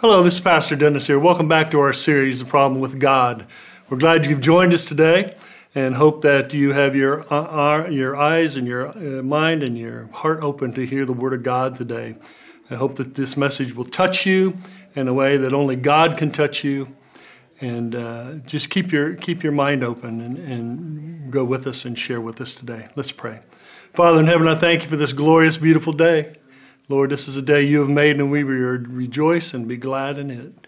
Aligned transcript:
Hello, 0.00 0.22
this 0.22 0.34
is 0.34 0.40
Pastor 0.40 0.76
Dennis 0.76 1.08
here. 1.08 1.18
Welcome 1.18 1.48
back 1.48 1.72
to 1.72 1.80
our 1.80 1.92
series, 1.92 2.38
The 2.38 2.44
Problem 2.44 2.80
with 2.80 3.00
God. 3.00 3.44
We're 3.90 3.98
glad 3.98 4.26
you've 4.26 4.40
joined 4.40 4.72
us 4.72 4.84
today 4.84 5.34
and 5.74 5.96
hope 5.96 6.22
that 6.22 6.54
you 6.54 6.70
have 6.70 6.94
your, 6.94 7.26
uh, 7.34 7.88
your 7.88 8.14
eyes 8.14 8.54
and 8.54 8.64
your 8.64 8.90
uh, 8.90 9.24
mind 9.24 9.64
and 9.64 9.76
your 9.76 10.06
heart 10.12 10.44
open 10.44 10.72
to 10.74 10.86
hear 10.86 11.04
the 11.04 11.12
Word 11.12 11.32
of 11.32 11.42
God 11.42 11.74
today. 11.74 12.14
I 12.70 12.76
hope 12.76 12.94
that 12.94 13.16
this 13.16 13.36
message 13.36 13.74
will 13.74 13.86
touch 13.86 14.24
you 14.24 14.56
in 14.94 15.08
a 15.08 15.12
way 15.12 15.36
that 15.36 15.52
only 15.52 15.74
God 15.74 16.16
can 16.16 16.30
touch 16.30 16.62
you. 16.62 16.86
And 17.60 17.96
uh, 17.96 18.34
just 18.46 18.70
keep 18.70 18.92
your, 18.92 19.16
keep 19.16 19.42
your 19.42 19.50
mind 19.50 19.82
open 19.82 20.20
and, 20.20 20.38
and 20.38 21.32
go 21.32 21.42
with 21.42 21.66
us 21.66 21.84
and 21.84 21.98
share 21.98 22.20
with 22.20 22.40
us 22.40 22.54
today. 22.54 22.86
Let's 22.94 23.10
pray. 23.10 23.40
Father 23.94 24.20
in 24.20 24.28
heaven, 24.28 24.46
I 24.46 24.54
thank 24.54 24.84
you 24.84 24.88
for 24.88 24.96
this 24.96 25.12
glorious, 25.12 25.56
beautiful 25.56 25.92
day. 25.92 26.34
Lord, 26.88 27.10
this 27.10 27.28
is 27.28 27.36
a 27.36 27.42
day 27.42 27.62
you 27.62 27.80
have 27.80 27.90
made, 27.90 28.16
and 28.16 28.30
we 28.30 28.42
rejoice 28.42 29.52
and 29.52 29.68
be 29.68 29.76
glad 29.76 30.18
in 30.18 30.30
it. 30.30 30.66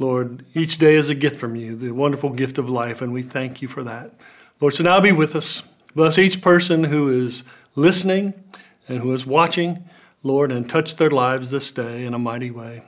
Lord, 0.00 0.44
each 0.54 0.78
day 0.78 0.96
is 0.96 1.08
a 1.08 1.14
gift 1.14 1.36
from 1.36 1.54
you, 1.54 1.76
the 1.76 1.90
wonderful 1.90 2.30
gift 2.30 2.58
of 2.58 2.68
life, 2.68 3.00
and 3.00 3.12
we 3.12 3.22
thank 3.22 3.62
you 3.62 3.68
for 3.68 3.84
that. 3.84 4.12
Lord, 4.60 4.74
so 4.74 4.82
now 4.82 5.00
be 5.00 5.12
with 5.12 5.36
us. 5.36 5.62
Bless 5.94 6.18
each 6.18 6.40
person 6.40 6.84
who 6.84 7.24
is 7.24 7.44
listening 7.76 8.34
and 8.88 8.98
who 8.98 9.12
is 9.12 9.26
watching, 9.26 9.84
Lord, 10.22 10.50
and 10.50 10.68
touch 10.68 10.96
their 10.96 11.10
lives 11.10 11.50
this 11.50 11.70
day 11.70 12.04
in 12.04 12.14
a 12.14 12.18
mighty 12.18 12.50
way. 12.50 12.82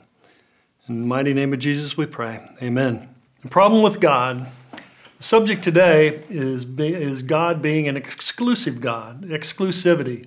In 0.89 1.03
the 1.03 1.07
mighty 1.07 1.33
name 1.33 1.53
of 1.53 1.61
Jesus 1.61 1.97
we 1.97 2.07
pray. 2.07 2.41
Amen. 2.61 3.09
The 3.43 3.49
problem 3.49 3.83
with 3.83 4.01
God, 4.01 4.49
the 4.73 5.23
subject 5.23 5.63
today 5.63 6.25
is, 6.29 6.65
is 6.79 7.23
God 7.23 7.63
being 7.63 7.87
an 7.87 7.97
exclusive 7.97 8.81
God, 8.81 9.23
exclusivity. 9.23 10.27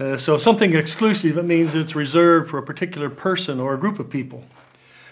Uh, 0.00 0.16
so 0.16 0.38
something 0.38 0.74
exclusive, 0.74 1.36
it 1.36 1.42
means 1.42 1.74
it's 1.74 1.94
reserved 1.94 2.48
for 2.48 2.56
a 2.56 2.62
particular 2.62 3.10
person 3.10 3.60
or 3.60 3.74
a 3.74 3.78
group 3.78 3.98
of 3.98 4.08
people. 4.08 4.42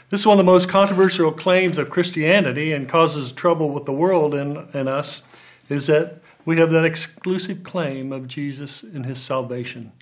This 0.08 0.22
is 0.22 0.26
one 0.26 0.40
of 0.40 0.46
the 0.46 0.50
most 0.50 0.66
controversial 0.66 1.30
claims 1.30 1.76
of 1.76 1.90
Christianity 1.90 2.72
and 2.72 2.88
causes 2.88 3.30
trouble 3.30 3.68
with 3.68 3.84
the 3.84 3.92
world 3.92 4.32
and, 4.32 4.88
us, 4.88 5.20
is 5.68 5.88
that 5.88 6.20
we 6.46 6.56
have 6.56 6.70
that 6.70 6.86
exclusive 6.86 7.62
claim 7.62 8.12
of 8.12 8.26
Jesus 8.26 8.82
and 8.82 9.04
his 9.04 9.20
salvation. 9.20 9.92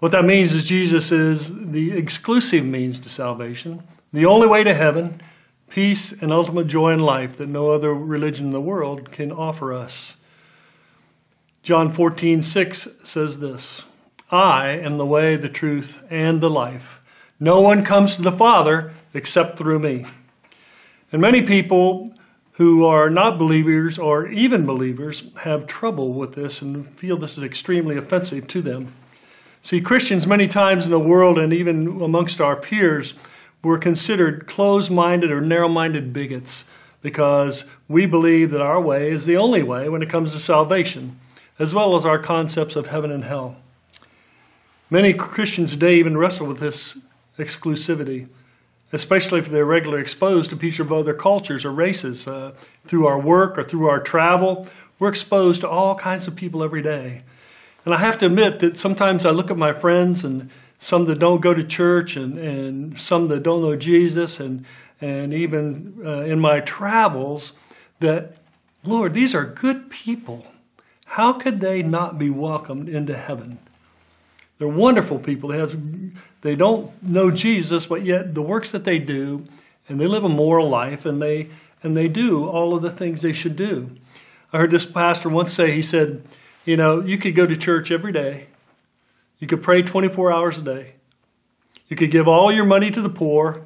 What 0.00 0.10
that 0.10 0.24
means 0.24 0.52
is 0.52 0.64
Jesus 0.64 1.12
is 1.12 1.48
the 1.48 1.92
exclusive 1.92 2.64
means 2.64 2.98
to 2.98 3.08
salvation, 3.08 3.84
the 4.12 4.26
only 4.26 4.48
way 4.48 4.64
to 4.64 4.74
heaven, 4.74 5.22
peace, 5.70 6.10
and 6.10 6.32
ultimate 6.32 6.66
joy 6.66 6.92
in 6.92 6.98
life 6.98 7.38
that 7.38 7.48
no 7.48 7.70
other 7.70 7.94
religion 7.94 8.46
in 8.46 8.52
the 8.52 8.60
world 8.60 9.12
can 9.12 9.30
offer 9.30 9.72
us. 9.72 10.16
John 11.62 11.92
14, 11.92 12.42
6 12.42 12.88
says 13.04 13.38
this. 13.38 13.84
I 14.32 14.70
am 14.70 14.96
the 14.96 15.04
way, 15.04 15.36
the 15.36 15.50
truth, 15.50 16.02
and 16.08 16.40
the 16.40 16.48
life. 16.48 17.02
No 17.38 17.60
one 17.60 17.84
comes 17.84 18.16
to 18.16 18.22
the 18.22 18.32
Father 18.32 18.94
except 19.12 19.58
through 19.58 19.80
me. 19.80 20.06
And 21.12 21.20
many 21.20 21.42
people 21.42 22.14
who 22.52 22.86
are 22.86 23.10
not 23.10 23.38
believers 23.38 23.98
or 23.98 24.28
even 24.28 24.64
believers 24.64 25.24
have 25.42 25.66
trouble 25.66 26.14
with 26.14 26.34
this 26.34 26.62
and 26.62 26.88
feel 26.96 27.18
this 27.18 27.36
is 27.36 27.44
extremely 27.44 27.98
offensive 27.98 28.48
to 28.48 28.62
them. 28.62 28.94
See, 29.60 29.82
Christians, 29.82 30.26
many 30.26 30.48
times 30.48 30.86
in 30.86 30.90
the 30.90 30.98
world 30.98 31.38
and 31.38 31.52
even 31.52 32.00
amongst 32.00 32.40
our 32.40 32.56
peers, 32.56 33.12
were 33.62 33.76
considered 33.76 34.46
closed 34.46 34.90
minded 34.90 35.30
or 35.30 35.42
narrow 35.42 35.68
minded 35.68 36.14
bigots 36.14 36.64
because 37.02 37.64
we 37.86 38.06
believe 38.06 38.50
that 38.50 38.62
our 38.62 38.80
way 38.80 39.10
is 39.10 39.26
the 39.26 39.36
only 39.36 39.62
way 39.62 39.90
when 39.90 40.02
it 40.02 40.08
comes 40.08 40.32
to 40.32 40.40
salvation, 40.40 41.20
as 41.58 41.74
well 41.74 41.96
as 41.96 42.06
our 42.06 42.18
concepts 42.18 42.76
of 42.76 42.86
heaven 42.86 43.10
and 43.10 43.24
hell. 43.24 43.56
Many 44.92 45.14
Christians 45.14 45.70
today 45.70 45.94
even 45.94 46.18
wrestle 46.18 46.46
with 46.46 46.58
this 46.58 46.98
exclusivity, 47.38 48.28
especially 48.92 49.38
if 49.38 49.48
they're 49.48 49.64
regularly 49.64 50.02
exposed 50.02 50.50
to 50.50 50.56
people 50.56 50.84
of 50.84 50.92
other 50.92 51.14
cultures 51.14 51.64
or 51.64 51.72
races. 51.72 52.26
Uh, 52.26 52.52
through 52.86 53.06
our 53.06 53.18
work 53.18 53.56
or 53.56 53.64
through 53.64 53.88
our 53.88 54.00
travel, 54.00 54.66
we're 54.98 55.08
exposed 55.08 55.62
to 55.62 55.68
all 55.70 55.94
kinds 55.94 56.28
of 56.28 56.36
people 56.36 56.62
every 56.62 56.82
day. 56.82 57.22
And 57.86 57.94
I 57.94 58.00
have 58.00 58.18
to 58.18 58.26
admit 58.26 58.58
that 58.58 58.78
sometimes 58.78 59.24
I 59.24 59.30
look 59.30 59.50
at 59.50 59.56
my 59.56 59.72
friends 59.72 60.24
and 60.24 60.50
some 60.78 61.06
that 61.06 61.18
don't 61.18 61.40
go 61.40 61.54
to 61.54 61.64
church 61.64 62.14
and, 62.14 62.38
and 62.38 63.00
some 63.00 63.28
that 63.28 63.42
don't 63.42 63.62
know 63.62 63.76
Jesus 63.76 64.40
and, 64.40 64.66
and 65.00 65.32
even 65.32 66.02
uh, 66.04 66.24
in 66.24 66.38
my 66.38 66.60
travels 66.60 67.54
that, 68.00 68.36
Lord, 68.84 69.14
these 69.14 69.34
are 69.34 69.46
good 69.46 69.88
people. 69.88 70.46
How 71.06 71.32
could 71.32 71.62
they 71.62 71.82
not 71.82 72.18
be 72.18 72.28
welcomed 72.28 72.90
into 72.90 73.16
heaven? 73.16 73.58
They're 74.62 74.68
wonderful 74.68 75.18
people. 75.18 75.48
They, 75.48 75.58
have, 75.58 75.76
they 76.42 76.54
don't 76.54 77.02
know 77.02 77.32
Jesus, 77.32 77.86
but 77.86 78.04
yet 78.04 78.32
the 78.32 78.42
works 78.42 78.70
that 78.70 78.84
they 78.84 79.00
do, 79.00 79.44
and 79.88 80.00
they 80.00 80.06
live 80.06 80.22
a 80.22 80.28
moral 80.28 80.68
life, 80.68 81.04
and 81.04 81.20
they, 81.20 81.48
and 81.82 81.96
they 81.96 82.06
do 82.06 82.46
all 82.46 82.72
of 82.72 82.80
the 82.80 82.90
things 82.92 83.22
they 83.22 83.32
should 83.32 83.56
do. 83.56 83.90
I 84.52 84.58
heard 84.58 84.70
this 84.70 84.86
pastor 84.86 85.28
once 85.28 85.52
say, 85.52 85.72
he 85.72 85.82
said, 85.82 86.22
you 86.64 86.76
know, 86.76 87.00
you 87.00 87.18
could 87.18 87.34
go 87.34 87.44
to 87.44 87.56
church 87.56 87.90
every 87.90 88.12
day. 88.12 88.46
You 89.40 89.48
could 89.48 89.64
pray 89.64 89.82
24 89.82 90.32
hours 90.32 90.58
a 90.58 90.62
day. 90.62 90.92
You 91.88 91.96
could 91.96 92.12
give 92.12 92.28
all 92.28 92.52
your 92.52 92.64
money 92.64 92.92
to 92.92 93.02
the 93.02 93.10
poor. 93.10 93.62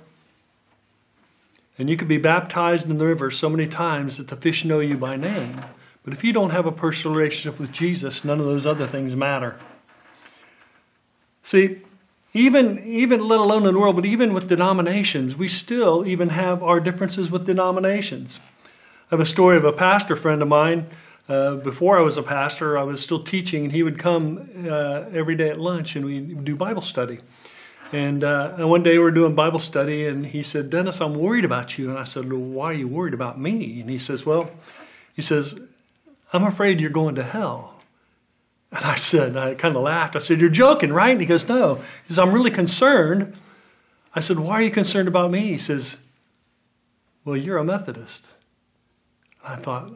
And 1.77 1.91
you 1.91 1.99
could 1.99 2.09
be 2.09 2.17
baptized 2.17 2.89
in 2.89 2.97
the 2.97 3.05
river 3.05 3.31
so 3.31 3.51
many 3.51 3.67
times 3.67 4.17
that 4.17 4.29
the 4.29 4.37
fish 4.37 4.65
know 4.65 4.81
you 4.81 4.97
by 4.97 5.17
name. 5.17 5.61
But 6.05 6.15
if 6.15 6.25
you 6.25 6.33
don't 6.33 6.53
have 6.53 6.65
a 6.65 6.73
personal 6.73 7.15
relationship 7.15 7.61
with 7.61 7.71
Jesus, 7.71 8.25
none 8.25 8.41
of 8.41 8.47
those 8.47 8.65
other 8.65 8.87
things 8.87 9.15
matter. 9.15 9.59
See, 11.47 11.79
even, 12.35 12.85
even 12.85 13.21
let 13.27 13.39
alone 13.39 13.67
in 13.67 13.75
the 13.75 13.79
world, 13.79 13.95
but 13.95 14.05
even 14.05 14.35
with 14.35 14.49
denominations, 14.49 15.37
we 15.37 15.47
still 15.47 16.05
even 16.05 16.31
have 16.31 16.61
our 16.61 16.81
differences 16.81 17.31
with 17.31 17.47
denominations. 17.47 18.41
I 18.65 19.15
have 19.15 19.21
a 19.21 19.27
story 19.27 19.57
of 19.57 19.65
a 19.65 19.73
pastor 19.73 20.17
friend 20.17 20.43
of 20.43 20.49
mine. 20.49 20.89
Uh, 21.29 21.55
before 21.55 21.99
I 21.99 22.03
was 22.03 22.17
a 22.17 22.23
pastor, 22.25 22.77
I 22.77 22.83
was 22.83 23.01
still 23.01 23.23
teaching, 23.23 23.63
and 23.63 23.73
he 23.73 23.85
would 23.85 23.97
come 23.97 24.51
uh, 24.69 25.05
every 25.13 25.37
day 25.37 25.49
at 25.49 25.61
lunch, 25.61 25.95
and 25.95 26.05
we'd 26.05 26.45
do 26.45 26.57
Bible 26.57 26.83
study. 26.83 27.21
And, 27.93 28.25
uh, 28.25 28.55
and 28.59 28.69
one 28.69 28.83
day 28.83 28.99
we 28.99 29.05
were 29.05 29.13
doing 29.13 29.37
Bible 29.37 29.61
study, 29.61 30.09
and 30.09 30.27
he 30.27 30.43
said, 30.43 30.69
Dennis, 30.69 31.01
I'm 31.01 31.15
worried 31.15 31.45
about 31.45 31.79
you. 31.79 31.91
And 31.91 31.99
I 31.99 32.05
said, 32.05 32.29
well, 32.29 32.41
Why 32.41 32.67
are 32.73 32.75
you 32.75 32.89
worried 32.89 33.15
about 33.15 33.41
me? 33.41 33.81
And 33.81 33.89
he 33.89 34.01
says, 34.01 34.27
Well, 34.27 34.51
he 35.15 35.23
says, 35.23 35.55
I'm 36.33 36.43
afraid 36.43 36.81
you're 36.81 36.91
going 36.91 37.15
to 37.15 37.23
hell. 37.23 37.76
And 38.77 38.85
I 38.85 38.97
said, 38.97 39.39
I 39.39 39.55
kind 39.55 39.75
of 39.75 39.83
laughed. 39.83 40.17
I 40.17 40.19
said, 40.19 40.39
You're 40.39 40.51
joking, 40.51 40.93
right? 40.93 41.13
And 41.13 41.21
he 41.21 41.27
goes, 41.27 41.49
No. 41.49 41.77
He 41.77 42.09
says, 42.09 42.19
I'm 42.19 42.33
really 42.33 42.51
concerned. 42.51 43.35
I 44.15 44.21
said, 44.21 44.39
Why 44.39 44.55
are 44.57 44.63
you 44.63 44.71
concerned 44.71 45.09
about 45.09 45.31
me? 45.31 45.53
He 45.53 45.59
says, 45.59 45.97
Well, 47.25 47.39
you're 47.39 47.57
a 47.57 47.65
Methodist. 47.65 48.23
I 49.43 49.57
thought, 49.57 49.93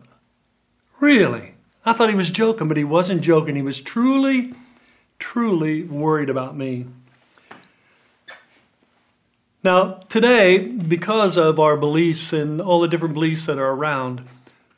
Really? 0.99 1.57
I 1.85 1.93
thought 1.93 2.09
he 2.09 2.17
was 2.17 2.31
joking, 2.31 2.69
but 2.69 2.79
he 2.79 2.85
wasn't 2.85 3.21
joking. 3.21 3.55
He 3.55 3.61
was 3.63 3.83
truly, 3.83 4.55
truly 5.19 5.83
worried 5.83 6.31
about 6.31 6.57
me. 6.57 6.87
Now, 9.63 10.05
today, 10.09 10.59
because 10.59 11.37
of 11.37 11.61
our 11.61 11.77
beliefs 11.77 12.33
and 12.33 12.63
all 12.63 12.81
the 12.81 12.89
different 12.89 13.13
beliefs 13.13 13.45
that 13.45 13.59
are 13.59 13.73
around, 13.73 14.23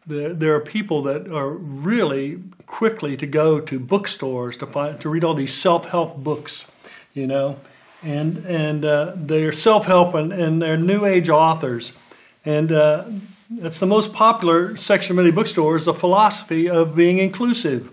there, 0.04 0.34
there 0.34 0.56
are 0.56 0.60
people 0.60 1.02
that 1.04 1.30
are 1.30 1.50
really 1.50 2.42
quickly 2.72 3.18
to 3.18 3.26
go 3.26 3.60
to 3.60 3.78
bookstores 3.78 4.56
to 4.56 4.66
find 4.66 4.98
to 4.98 5.08
read 5.10 5.22
all 5.22 5.34
these 5.34 5.52
self-help 5.52 6.16
books, 6.16 6.64
you 7.12 7.26
know, 7.26 7.60
and 8.02 8.38
and 8.46 8.84
uh, 8.84 9.12
they're 9.14 9.52
self-help 9.52 10.14
and, 10.14 10.32
and 10.32 10.62
they're 10.62 10.78
new 10.78 11.04
age 11.04 11.28
authors, 11.28 11.92
and 12.46 12.72
uh, 12.72 13.04
that's 13.50 13.78
the 13.78 13.86
most 13.86 14.14
popular 14.14 14.74
section 14.78 15.12
of 15.12 15.16
many 15.16 15.30
bookstores. 15.30 15.84
The 15.84 15.92
philosophy 15.92 16.68
of 16.68 16.96
being 16.96 17.18
inclusive. 17.18 17.90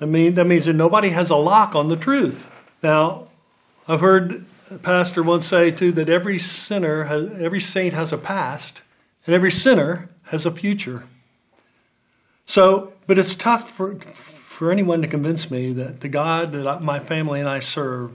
I 0.00 0.04
mean, 0.04 0.34
that 0.34 0.44
means 0.44 0.66
that 0.66 0.74
nobody 0.74 1.08
has 1.08 1.30
a 1.30 1.36
lock 1.36 1.74
on 1.74 1.88
the 1.88 1.96
truth. 1.96 2.46
Now, 2.82 3.28
I've 3.88 4.00
heard 4.00 4.44
a 4.70 4.78
pastor 4.78 5.22
once 5.22 5.46
say 5.46 5.70
too 5.70 5.92
that 5.92 6.10
every 6.10 6.38
sinner 6.38 7.04
has, 7.04 7.30
every 7.40 7.60
saint 7.60 7.94
has 7.94 8.12
a 8.12 8.18
past, 8.18 8.82
and 9.26 9.34
every 9.34 9.50
sinner 9.50 10.10
has 10.24 10.44
a 10.44 10.50
future. 10.50 11.04
So, 12.48 12.94
but 13.06 13.18
it's 13.18 13.34
tough 13.34 13.76
for, 13.76 13.96
for 13.96 14.72
anyone 14.72 15.02
to 15.02 15.06
convince 15.06 15.50
me 15.50 15.70
that 15.74 16.00
the 16.00 16.08
God 16.08 16.52
that 16.52 16.66
I, 16.66 16.78
my 16.78 16.98
family 16.98 17.40
and 17.40 17.48
I 17.48 17.60
serve 17.60 18.10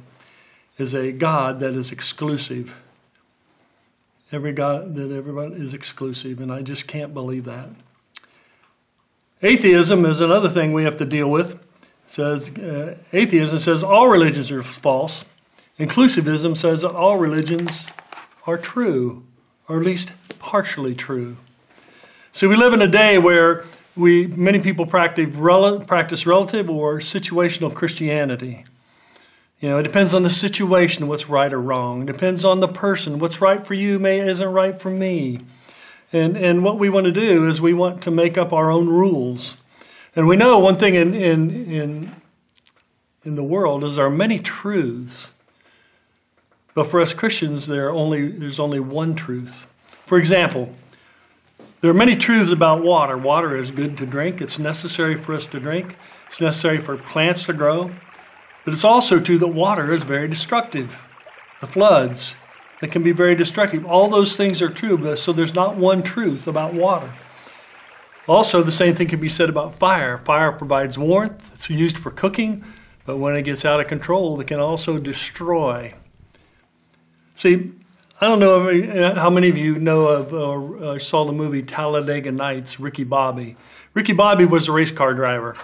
is 0.80 0.96
a 0.96 1.12
God 1.12 1.60
that 1.60 1.76
is 1.76 1.92
exclusive. 1.92 2.74
Every 4.32 4.52
God 4.52 4.96
that 4.96 5.12
everyone 5.12 5.54
is 5.54 5.76
exclusive, 5.76 6.42
and 6.42 6.52
I 6.52 6.64
just 6.64 6.88
can't 6.88 7.14
believe 7.14 7.46
that. 7.46 7.70
Atheism 9.44 10.04
is 10.04 10.20
another 10.20 10.50
thing 10.50 10.74
we 10.74 10.84
have 10.84 10.98
to 10.98 11.06
deal 11.06 11.30
with. 11.30 11.52
It 11.52 11.60
says 12.08 12.50
uh, 12.50 12.96
atheism 13.14 13.60
says 13.60 13.84
all 13.84 14.08
religions 14.08 14.50
are 14.50 14.64
false. 14.64 15.26
Inclusivism 15.78 16.58
says 16.58 16.82
that 16.82 16.96
all 16.96 17.20
religions 17.20 17.86
are 18.48 18.58
true, 18.58 19.26
or 19.70 19.78
at 19.78 19.86
least 19.86 20.12
partially 20.40 20.96
true. 20.96 21.38
So 22.32 22.50
we 22.50 22.56
live 22.56 22.74
in 22.74 22.82
a 22.82 22.88
day 22.88 23.20
where 23.20 23.66
we 23.96 24.28
many 24.28 24.60
people 24.60 24.86
practice, 24.86 25.30
practice 25.86 26.26
relative 26.26 26.70
or 26.70 27.00
situational 27.00 27.74
Christianity. 27.74 28.66
You 29.60 29.70
know, 29.70 29.78
it 29.78 29.84
depends 29.84 30.14
on 30.14 30.24
the 30.24 30.30
situation, 30.30 31.08
what's 31.08 31.30
right 31.30 31.54
or 31.54 31.62
wrong. 31.62 32.02
It 32.02 32.12
depends 32.12 32.44
on 32.44 32.60
the 32.60 32.68
person. 32.68 33.20
What's 33.20 33.40
right 33.40 33.66
for 33.66 33.74
you 33.74 33.98
may 33.98 34.20
isn't 34.20 34.48
right 34.48 34.80
for 34.80 34.90
me. 34.90 35.40
And 36.12 36.36
and 36.36 36.64
what 36.64 36.78
we 36.78 36.90
want 36.90 37.06
to 37.06 37.12
do 37.12 37.48
is 37.48 37.62
we 37.62 37.74
want 37.74 38.04
to 38.04 38.12
make 38.12 38.38
up 38.38 38.52
our 38.52 38.70
own 38.70 38.90
rules. 38.90 39.56
And 40.16 40.28
we 40.28 40.36
know 40.36 40.60
one 40.60 40.78
thing 40.78 40.96
in 40.96 41.14
in 41.14 41.72
in 41.72 42.16
in 43.24 43.36
the 43.36 43.44
world 43.44 43.84
is 43.84 43.96
there 43.96 44.06
are 44.06 44.10
many 44.10 44.40
truths. 44.40 45.28
But 46.76 46.88
for 46.88 47.00
us 47.00 47.14
Christians, 47.14 47.68
there 47.68 47.92
only 47.92 48.28
there's 48.28 48.60
only 48.60 48.80
one 48.80 49.16
truth. 49.16 49.66
For 50.06 50.18
example, 50.18 50.76
there 51.84 51.92
are 51.92 51.94
many 51.94 52.16
truths 52.16 52.50
about 52.50 52.82
water. 52.82 53.18
Water 53.18 53.58
is 53.58 53.70
good 53.70 53.98
to 53.98 54.06
drink. 54.06 54.40
It's 54.40 54.58
necessary 54.58 55.18
for 55.18 55.34
us 55.34 55.46
to 55.48 55.60
drink. 55.60 55.98
It's 56.30 56.40
necessary 56.40 56.78
for 56.78 56.96
plants 56.96 57.44
to 57.44 57.52
grow. 57.52 57.92
But 58.64 58.74
it's 58.74 58.86
also 58.86 59.20
true 59.20 59.38
that 59.40 59.50
water 59.50 59.92
is 59.92 60.04
very 60.04 60.30
destructive. 60.30 60.98
The 61.60 61.68
floods, 61.68 62.36
that 62.80 62.94
can 62.94 63.04
be 63.04 63.12
very 63.12 63.36
destructive. 63.36 63.86
All 63.86 64.08
those 64.08 64.38
things 64.38 64.62
are 64.62 64.70
true, 64.70 64.98
but 64.98 65.20
so 65.20 65.34
there's 65.34 65.54
not 65.54 65.76
one 65.76 66.04
truth 66.04 66.48
about 66.48 66.74
water. 66.74 67.12
Also, 68.30 68.64
the 68.64 68.72
same 68.72 68.96
thing 68.96 69.10
can 69.10 69.20
be 69.20 69.28
said 69.28 69.50
about 69.50 69.76
fire. 69.76 70.20
Fire 70.20 70.54
provides 70.54 70.98
warmth, 70.98 71.44
it's 71.54 71.70
used 71.70 71.98
for 71.98 72.12
cooking, 72.12 72.64
but 73.06 73.18
when 73.18 73.36
it 73.36 73.44
gets 73.44 73.66
out 73.66 73.82
of 73.82 73.90
control, 73.90 74.40
it 74.40 74.48
can 74.48 74.62
also 74.62 74.98
destroy. 74.98 75.94
See, 77.36 77.74
I 78.22 78.28
don't 78.28 78.40
know 78.40 79.14
how 79.16 79.30
many 79.30 79.50
of 79.50 79.58
you 79.58 79.80
know 79.80 80.08
of 80.08 80.34
or 80.34 80.84
uh, 80.84 81.00
saw 81.00 81.26
the 81.26 81.32
movie 81.32 81.62
Talladega 81.62 82.32
Nights, 82.32 82.80
Ricky 82.80 83.04
Bobby. 83.04 83.56
Ricky 83.94 84.14
Bobby 84.14 84.46
was 84.46 84.68
a 84.68 84.72
race 84.72 84.92
car 84.92 85.14
driver. 85.14 85.56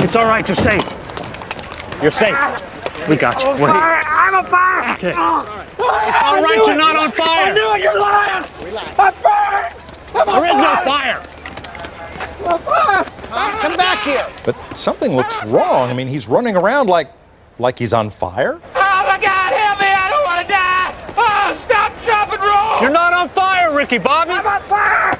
It's 0.00 0.14
all 0.14 0.26
right, 0.26 0.46
you're 0.46 0.54
safe. 0.54 0.82
You're 2.02 2.10
safe. 2.10 2.36
We 3.08 3.16
got 3.16 3.42
you. 3.42 3.48
We're 3.50 3.68
fire. 3.68 4.02
I'm 4.06 4.34
on 4.34 4.46
fire. 4.46 4.92
Okay. 4.94 5.08
It's 5.10 5.18
all 5.18 6.42
right, 6.42 6.62
you're 6.66 6.76
not 6.76 6.96
on 6.96 7.10
fire. 7.10 7.50
I 7.50 7.52
knew 7.52 7.74
it, 7.74 7.82
you're 7.82 8.00
lying. 8.00 8.44
I'm 8.98 9.14
burned. 9.22 9.74
I'm 10.14 10.26
There 10.26 10.50
is 10.50 10.56
no 10.56 10.76
fire. 10.84 11.20
on 12.46 12.58
fire. 12.60 13.04
Come 13.60 13.76
back 13.76 14.04
here. 14.04 14.26
But 14.44 14.76
something 14.76 15.16
looks 15.16 15.42
wrong. 15.46 15.90
I 15.90 15.94
mean, 15.94 16.06
he's 16.06 16.28
running 16.28 16.54
around 16.54 16.88
like 16.88 17.10
like 17.58 17.78
he's 17.78 17.92
on 17.92 18.10
fire. 18.10 18.60
Oh 18.62 18.70
my 18.74 19.18
God, 19.20 19.52
help 19.52 19.80
me. 19.80 19.86
I 19.86 20.10
don't 20.10 20.24
want 20.24 20.46
to 20.46 20.52
die. 20.52 20.94
Oh, 21.16 21.54
stop, 21.64 21.92
drop, 22.04 22.32
and 22.32 22.42
roll. 22.42 22.54
You're 22.80 22.90
not 22.90 23.12
on 23.12 23.28
fire, 23.28 23.74
Ricky 23.74 23.98
Bobby. 23.98 24.32
I'm 24.32 24.46
on 24.46 24.62
fire. 24.62 25.18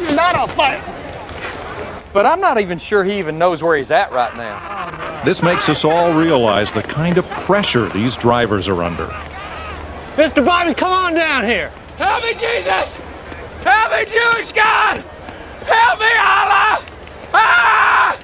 You're 0.00 0.14
not 0.14 0.34
on 0.34 0.48
fire. 0.48 0.82
But 2.12 2.24
I'm 2.24 2.40
not 2.40 2.58
even 2.58 2.78
sure 2.78 3.04
he 3.04 3.18
even 3.18 3.38
knows 3.38 3.62
where 3.62 3.76
he's 3.76 3.90
at 3.90 4.10
right 4.10 4.34
now. 4.36 5.22
This 5.24 5.42
makes 5.42 5.68
us 5.68 5.84
all 5.84 6.14
realize 6.14 6.72
the 6.72 6.82
kind 6.82 7.18
of 7.18 7.28
pressure 7.30 7.88
these 7.90 8.16
drivers 8.16 8.68
are 8.68 8.82
under. 8.82 9.06
Mr. 10.14 10.42
Bobby, 10.42 10.72
come 10.72 10.92
on 10.92 11.12
down 11.12 11.44
here. 11.44 11.68
Help 11.98 12.24
me, 12.24 12.32
Jesus. 12.32 12.96
Help 13.62 13.92
me, 13.92 14.04
Jewish 14.06 14.52
God. 14.52 15.04
Help 15.66 16.00
me, 16.00 16.06
Allah. 16.06 16.84
Ah! 17.34 18.18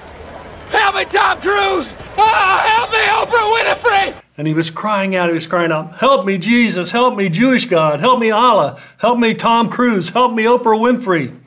Help 0.70 0.94
me, 0.94 1.04
Tom 1.04 1.38
Cruise. 1.42 1.94
Ah, 2.16 2.62
help 2.64 2.90
me, 2.92 2.98
Oprah 2.98 3.52
Winfrey. 3.52 4.21
And 4.38 4.46
he 4.46 4.54
was 4.54 4.70
crying 4.70 5.14
out, 5.14 5.28
he 5.28 5.34
was 5.34 5.46
crying 5.46 5.72
out, 5.72 5.98
Help 5.98 6.24
me, 6.24 6.38
Jesus, 6.38 6.90
help 6.90 7.16
me, 7.16 7.28
Jewish 7.28 7.66
God, 7.66 8.00
help 8.00 8.18
me, 8.18 8.30
Allah, 8.30 8.80
help 8.98 9.18
me, 9.18 9.34
Tom 9.34 9.68
Cruise, 9.68 10.08
help 10.08 10.32
me, 10.32 10.44
Oprah 10.44 10.78
Winfrey. 10.78 11.38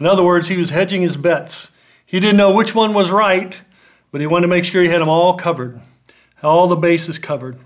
In 0.00 0.06
other 0.06 0.22
words, 0.22 0.48
he 0.48 0.56
was 0.56 0.70
hedging 0.70 1.02
his 1.02 1.16
bets. 1.16 1.70
He 2.06 2.18
didn't 2.18 2.36
know 2.36 2.52
which 2.52 2.74
one 2.74 2.94
was 2.94 3.10
right, 3.10 3.54
but 4.10 4.20
he 4.20 4.26
wanted 4.26 4.46
to 4.46 4.48
make 4.48 4.64
sure 4.64 4.82
he 4.82 4.88
had 4.88 5.00
them 5.00 5.08
all 5.08 5.34
covered, 5.34 5.80
all 6.42 6.66
the 6.66 6.76
bases 6.76 7.18
covered. 7.18 7.58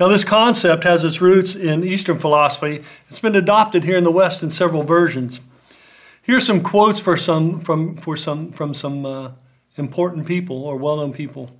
Now, 0.00 0.08
this 0.08 0.24
concept 0.24 0.84
has 0.84 1.04
its 1.04 1.20
roots 1.20 1.54
in 1.54 1.84
Eastern 1.84 2.18
philosophy. 2.18 2.82
It's 3.08 3.20
been 3.20 3.36
adopted 3.36 3.84
here 3.84 3.96
in 3.96 4.04
the 4.04 4.10
West 4.10 4.42
in 4.42 4.50
several 4.50 4.82
versions. 4.82 5.40
Here's 6.22 6.46
some 6.46 6.62
quotes 6.62 7.00
for 7.00 7.16
some, 7.16 7.60
from, 7.60 7.96
for 7.96 8.16
some, 8.16 8.52
from 8.52 8.74
some 8.74 9.04
uh, 9.04 9.30
important 9.76 10.26
people 10.26 10.64
or 10.64 10.76
well 10.76 10.96
known 10.96 11.12
people. 11.12 11.50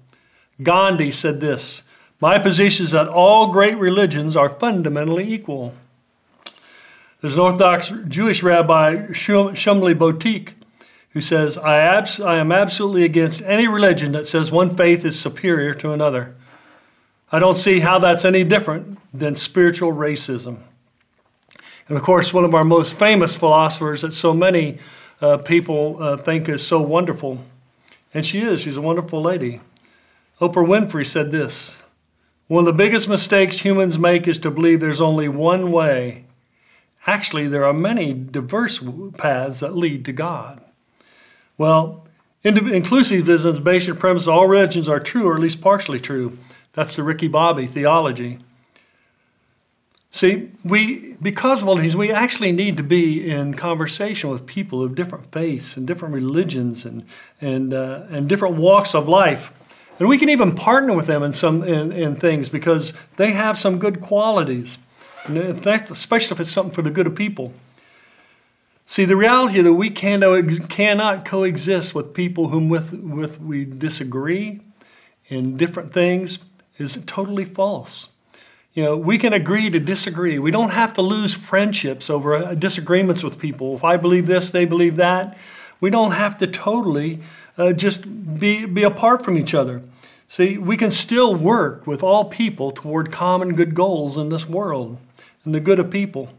Gandhi 0.62 1.10
said 1.10 1.40
this 1.40 1.82
My 2.20 2.38
position 2.38 2.84
is 2.84 2.92
that 2.92 3.08
all 3.08 3.52
great 3.52 3.76
religions 3.76 4.36
are 4.36 4.48
fundamentally 4.48 5.32
equal. 5.32 5.74
There's 7.20 7.34
an 7.34 7.40
Orthodox 7.40 7.92
Jewish 8.08 8.42
rabbi, 8.42 9.06
Shmuley 9.06 9.94
Boteach, 9.94 10.54
who 11.10 11.20
says, 11.20 11.56
I, 11.56 11.78
abs- 11.78 12.20
I 12.20 12.38
am 12.38 12.50
absolutely 12.50 13.04
against 13.04 13.42
any 13.42 13.68
religion 13.68 14.12
that 14.12 14.26
says 14.26 14.50
one 14.50 14.76
faith 14.76 15.04
is 15.04 15.18
superior 15.18 15.72
to 15.74 15.92
another. 15.92 16.34
I 17.30 17.38
don't 17.38 17.56
see 17.56 17.80
how 17.80 17.98
that's 17.98 18.24
any 18.24 18.44
different 18.44 18.98
than 19.16 19.36
spiritual 19.36 19.92
racism. 19.92 20.58
And 21.88 21.96
of 21.96 22.02
course, 22.02 22.32
one 22.32 22.44
of 22.44 22.54
our 22.54 22.64
most 22.64 22.94
famous 22.94 23.36
philosophers 23.36 24.02
that 24.02 24.14
so 24.14 24.34
many 24.34 24.78
uh, 25.20 25.38
people 25.38 25.96
uh, 26.00 26.16
think 26.16 26.48
is 26.48 26.66
so 26.66 26.80
wonderful, 26.80 27.38
and 28.12 28.26
she 28.26 28.40
is, 28.40 28.60
she's 28.60 28.76
a 28.76 28.82
wonderful 28.82 29.22
lady. 29.22 29.60
Oprah 30.40 30.67
Winfrey 30.67 31.06
said 31.06 31.31
this 31.31 31.82
One 32.49 32.61
of 32.61 32.67
the 32.67 32.73
biggest 32.73 33.08
mistakes 33.08 33.58
humans 33.58 33.99
make 33.99 34.26
is 34.26 34.38
to 34.40 34.50
believe 34.50 34.81
there's 34.81 35.00
only 35.00 35.29
one 35.29 35.70
way. 35.70 36.25
Actually, 37.06 37.49
there 37.49 37.64
are 37.64 37.73
many 37.73 38.12
diverse 38.12 38.81
paths 39.19 39.61
that 39.61 39.76
lead 39.76 40.05
to 40.05 40.12
God. 40.12 40.62
Well, 41.58 42.06
inclusivism 42.44 43.52
is 43.52 43.61
based 43.61 43.88
on 43.88 43.94
the 43.94 44.00
premise 44.00 44.26
all 44.26 44.46
religions 44.46 44.88
are 44.88 45.00
true, 45.00 45.29
or 45.29 45.34
at 45.34 45.40
least 45.40 45.61
partially 45.61 46.00
true. 46.00 46.38
That's 46.75 46.96
the 46.96 47.02
Ricky 47.02 47.29
Bobby 47.29 47.67
theology. 47.67 48.38
See, 50.14 50.50
we 50.62 51.17
because 51.23 51.62
of 51.62 51.69
all 51.69 51.76
these, 51.76 51.96
we 51.96 52.12
actually 52.12 52.52
need 52.52 52.76
to 52.76 52.82
be 52.82 53.31
in 53.31 53.55
conversation 53.55 54.29
with 54.29 54.44
people 54.44 54.82
of 54.82 54.94
different 54.94 55.32
faiths 55.32 55.76
and 55.76 55.87
different 55.87 56.14
religions 56.14 56.84
and 56.84 57.06
and 57.40 57.73
uh, 57.73 58.02
and 58.11 58.29
different 58.29 58.56
walks 58.56 58.94
of 58.94 59.08
life, 59.08 59.52
and 59.98 60.08
we 60.08 60.18
can 60.18 60.28
even 60.28 60.54
partner 60.54 60.94
with 60.94 61.06
them 61.06 61.22
in 61.22 61.32
some 61.32 61.62
in, 61.62 61.92
in 61.92 62.16
things 62.16 62.48
because 62.48 62.92
they 63.16 63.30
have 63.30 63.58
some 63.58 63.78
good 63.78 64.00
qualities. 64.00 64.78
And 65.24 65.36
in 65.36 65.56
fact, 65.60 65.90
especially 65.90 66.34
if 66.34 66.40
it's 66.40 66.50
something 66.50 66.74
for 66.74 66.82
the 66.82 66.90
good 66.90 67.06
of 67.06 67.14
people. 67.14 67.52
See, 68.86 69.04
the 69.04 69.16
reality 69.16 69.62
that 69.62 69.72
we 69.72 69.90
cannot, 69.90 71.24
coexist 71.24 71.94
with 71.94 72.12
people 72.12 72.48
whom 72.48 72.68
with, 72.68 72.92
with 72.92 73.40
we 73.40 73.64
disagree 73.64 74.60
in 75.28 75.56
different 75.56 75.94
things 75.94 76.40
is 76.78 76.98
totally 77.06 77.44
false. 77.44 78.08
You 78.74 78.82
know, 78.82 78.96
we 78.96 79.18
can 79.18 79.32
agree 79.34 79.70
to 79.70 79.78
disagree. 79.78 80.38
We 80.38 80.50
don't 80.50 80.70
have 80.70 80.94
to 80.94 81.02
lose 81.02 81.34
friendships 81.34 82.10
over 82.10 82.34
uh, 82.34 82.54
disagreements 82.54 83.22
with 83.22 83.38
people. 83.38 83.76
If 83.76 83.84
I 83.84 83.96
believe 83.96 84.26
this, 84.26 84.50
they 84.50 84.64
believe 84.64 84.96
that. 84.96 85.36
We 85.81 85.90
don't 85.90 86.12
have 86.12 86.38
to 86.38 86.46
totally 86.46 87.20
uh, 87.58 87.72
just 87.72 88.38
be, 88.38 88.64
be 88.64 88.82
apart 88.82 89.24
from 89.24 89.36
each 89.36 89.54
other. 89.54 89.82
See, 90.28 90.56
we 90.56 90.76
can 90.76 90.90
still 90.90 91.34
work 91.34 91.86
with 91.86 92.02
all 92.02 92.24
people 92.24 92.72
toward 92.72 93.12
common 93.12 93.54
good 93.54 93.74
goals 93.74 94.16
in 94.16 94.30
this 94.30 94.48
world 94.48 94.98
and 95.44 95.54
the 95.54 95.60
good 95.60 95.78
of 95.78 95.90
people. 95.90 96.30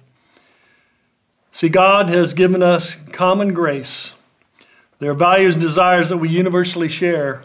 See, 1.51 1.69
God 1.69 2.09
has 2.09 2.33
given 2.33 2.63
us 2.63 2.95
common 3.11 3.53
grace. 3.53 4.13
There 4.97 5.11
are 5.11 5.15
values 5.15 5.53
and 5.53 5.61
desires 5.61 6.09
that 6.09 6.17
we 6.17 6.29
universally 6.29 6.89
share, 6.89 7.43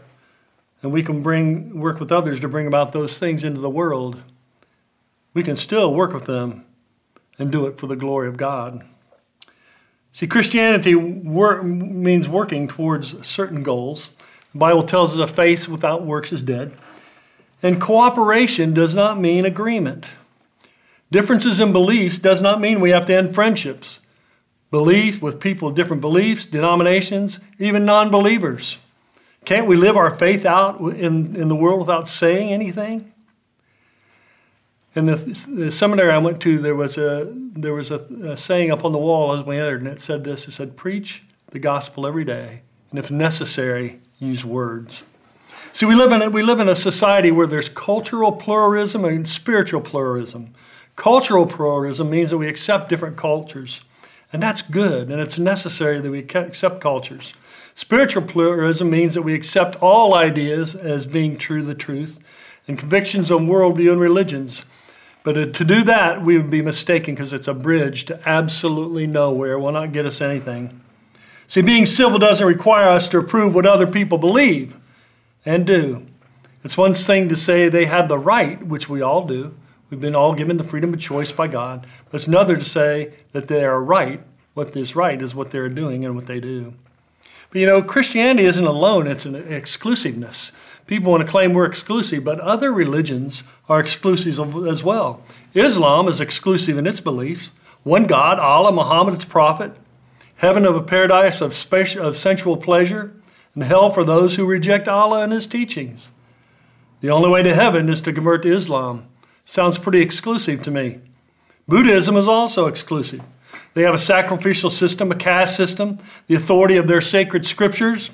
and 0.82 0.90
we 0.90 1.02
can 1.02 1.22
bring 1.22 1.78
work 1.78 2.00
with 2.00 2.10
others 2.10 2.40
to 2.40 2.48
bring 2.48 2.66
about 2.66 2.92
those 2.92 3.18
things 3.18 3.44
into 3.44 3.60
the 3.60 3.68
world. 3.68 4.22
We 5.34 5.42
can 5.42 5.56
still 5.56 5.92
work 5.92 6.14
with 6.14 6.24
them 6.24 6.64
and 7.38 7.52
do 7.52 7.66
it 7.66 7.78
for 7.78 7.86
the 7.86 7.96
glory 7.96 8.28
of 8.28 8.38
God. 8.38 8.82
See, 10.18 10.26
Christianity 10.26 10.96
work, 10.96 11.62
means 11.62 12.28
working 12.28 12.66
towards 12.66 13.24
certain 13.24 13.62
goals. 13.62 14.10
The 14.52 14.58
Bible 14.58 14.82
tells 14.82 15.14
us 15.14 15.20
a 15.20 15.32
faith 15.32 15.68
without 15.68 16.04
works 16.04 16.32
is 16.32 16.42
dead. 16.42 16.76
And 17.62 17.80
cooperation 17.80 18.74
does 18.74 18.96
not 18.96 19.20
mean 19.20 19.44
agreement. 19.44 20.06
Differences 21.12 21.60
in 21.60 21.70
beliefs 21.70 22.18
does 22.18 22.40
not 22.42 22.60
mean 22.60 22.80
we 22.80 22.90
have 22.90 23.06
to 23.06 23.14
end 23.14 23.32
friendships. 23.32 24.00
Beliefs 24.72 25.22
with 25.22 25.38
people 25.38 25.68
of 25.68 25.76
different 25.76 26.00
beliefs, 26.00 26.46
denominations, 26.46 27.38
even 27.60 27.84
non 27.84 28.10
believers. 28.10 28.76
Can't 29.44 29.68
we 29.68 29.76
live 29.76 29.96
our 29.96 30.12
faith 30.18 30.44
out 30.44 30.80
in, 30.80 31.36
in 31.36 31.46
the 31.46 31.54
world 31.54 31.78
without 31.78 32.08
saying 32.08 32.52
anything? 32.52 33.12
In 34.98 35.06
the, 35.06 35.14
the 35.14 35.70
seminary 35.70 36.10
I 36.10 36.18
went 36.18 36.40
to, 36.40 36.58
there 36.58 36.74
was 36.74 36.98
a 36.98 37.32
there 37.32 37.72
was 37.72 37.92
a, 37.92 37.98
a 38.24 38.36
saying 38.36 38.72
up 38.72 38.84
on 38.84 38.90
the 38.90 38.98
wall 38.98 39.32
as 39.32 39.46
we 39.46 39.56
entered, 39.56 39.82
and 39.82 39.88
it 39.88 40.00
said 40.00 40.24
this: 40.24 40.48
"It 40.48 40.52
said, 40.52 40.76
preach 40.76 41.22
the 41.52 41.60
gospel 41.60 42.04
every 42.04 42.24
day, 42.24 42.62
and 42.90 42.98
if 42.98 43.08
necessary, 43.08 44.00
use 44.18 44.44
words." 44.44 45.04
See, 45.72 45.86
we 45.86 45.94
live 45.94 46.10
in 46.10 46.22
a, 46.22 46.30
we 46.30 46.42
live 46.42 46.58
in 46.58 46.68
a 46.68 46.74
society 46.74 47.30
where 47.30 47.46
there's 47.46 47.68
cultural 47.68 48.32
pluralism 48.32 49.04
and 49.04 49.28
spiritual 49.28 49.82
pluralism. 49.82 50.52
Cultural 50.96 51.46
pluralism 51.46 52.10
means 52.10 52.30
that 52.30 52.38
we 52.38 52.48
accept 52.48 52.88
different 52.88 53.16
cultures, 53.16 53.82
and 54.32 54.42
that's 54.42 54.62
good, 54.62 55.10
and 55.10 55.20
it's 55.20 55.38
necessary 55.38 56.00
that 56.00 56.10
we 56.10 56.18
accept 56.18 56.80
cultures. 56.80 57.34
Spiritual 57.76 58.24
pluralism 58.24 58.90
means 58.90 59.14
that 59.14 59.22
we 59.22 59.34
accept 59.34 59.76
all 59.76 60.14
ideas 60.14 60.74
as 60.74 61.06
being 61.06 61.38
true 61.38 61.62
the 61.62 61.76
truth, 61.76 62.18
and 62.66 62.76
convictions 62.76 63.30
on 63.30 63.46
worldview 63.46 63.92
and 63.92 64.00
religions. 64.00 64.64
But 65.22 65.36
uh, 65.36 65.46
to 65.46 65.64
do 65.64 65.84
that, 65.84 66.24
we 66.24 66.36
would 66.36 66.50
be 66.50 66.62
mistaken 66.62 67.14
because 67.14 67.32
it's 67.32 67.48
a 67.48 67.54
bridge 67.54 68.04
to 68.06 68.20
absolutely 68.28 69.06
nowhere. 69.06 69.58
Will 69.58 69.72
not 69.72 69.92
get 69.92 70.06
us 70.06 70.20
anything. 70.20 70.80
See, 71.46 71.62
being 71.62 71.86
civil 71.86 72.18
doesn't 72.18 72.46
require 72.46 72.88
us 72.88 73.08
to 73.08 73.18
approve 73.18 73.54
what 73.54 73.66
other 73.66 73.86
people 73.86 74.18
believe 74.18 74.76
and 75.44 75.66
do. 75.66 76.06
It's 76.62 76.76
one 76.76 76.94
thing 76.94 77.28
to 77.28 77.36
say 77.36 77.68
they 77.68 77.86
have 77.86 78.08
the 78.08 78.18
right, 78.18 78.62
which 78.62 78.88
we 78.88 79.00
all 79.00 79.26
do. 79.26 79.54
We've 79.90 80.00
been 80.00 80.14
all 80.14 80.34
given 80.34 80.58
the 80.58 80.64
freedom 80.64 80.92
of 80.92 81.00
choice 81.00 81.32
by 81.32 81.48
God. 81.48 81.86
But 82.10 82.18
it's 82.18 82.26
another 82.26 82.56
to 82.56 82.64
say 82.64 83.14
that 83.32 83.48
they 83.48 83.64
are 83.64 83.82
right. 83.82 84.20
What 84.54 84.76
is 84.76 84.94
right 84.94 85.20
is 85.22 85.34
what 85.34 85.50
they're 85.50 85.68
doing 85.68 86.04
and 86.04 86.14
what 86.14 86.26
they 86.26 86.40
do. 86.40 86.74
But 87.50 87.60
you 87.60 87.66
know, 87.66 87.80
Christianity 87.80 88.46
isn't 88.46 88.66
alone, 88.66 89.06
it's 89.06 89.24
an 89.24 89.34
exclusiveness. 89.34 90.52
People 90.86 91.12
want 91.12 91.22
to 91.22 91.30
claim 91.30 91.52
we're 91.52 91.64
exclusive, 91.64 92.24
but 92.24 92.40
other 92.40 92.72
religions 92.72 93.42
are 93.68 93.80
exclusive 93.80 94.38
as 94.66 94.82
well. 94.82 95.22
Islam 95.54 96.08
is 96.08 96.20
exclusive 96.20 96.78
in 96.78 96.86
its 96.86 97.00
beliefs 97.00 97.50
one 97.84 98.06
God, 98.06 98.38
Allah, 98.38 98.72
Muhammad, 98.72 99.14
its 99.14 99.24
prophet, 99.24 99.72
heaven 100.36 100.66
of 100.66 100.76
a 100.76 100.82
paradise 100.82 101.40
of, 101.40 101.54
special, 101.54 102.04
of 102.04 102.16
sensual 102.16 102.56
pleasure, 102.56 103.14
and 103.54 103.64
hell 103.64 103.90
for 103.90 104.04
those 104.04 104.34
who 104.34 104.44
reject 104.44 104.88
Allah 104.88 105.22
and 105.22 105.32
his 105.32 105.46
teachings. 105.46 106.10
The 107.00 107.10
only 107.10 107.30
way 107.30 107.42
to 107.42 107.54
heaven 107.54 107.88
is 107.88 108.00
to 108.02 108.12
convert 108.12 108.42
to 108.42 108.54
Islam. 108.54 109.06
Sounds 109.44 109.78
pretty 109.78 110.00
exclusive 110.00 110.62
to 110.64 110.70
me. 110.70 111.00
Buddhism 111.66 112.16
is 112.16 112.28
also 112.28 112.66
exclusive. 112.66 113.22
They 113.74 113.82
have 113.82 113.94
a 113.94 113.98
sacrificial 113.98 114.70
system, 114.70 115.12
a 115.12 115.14
caste 115.14 115.56
system, 115.56 115.98
the 116.26 116.34
authority 116.34 116.76
of 116.76 116.88
their 116.88 117.00
sacred 117.00 117.46
scriptures, 117.46 118.10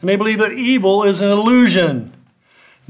and 0.00 0.08
they 0.08 0.16
believe 0.16 0.38
that 0.38 0.52
evil 0.52 1.04
is 1.04 1.20
an 1.20 1.30
illusion. 1.30 2.12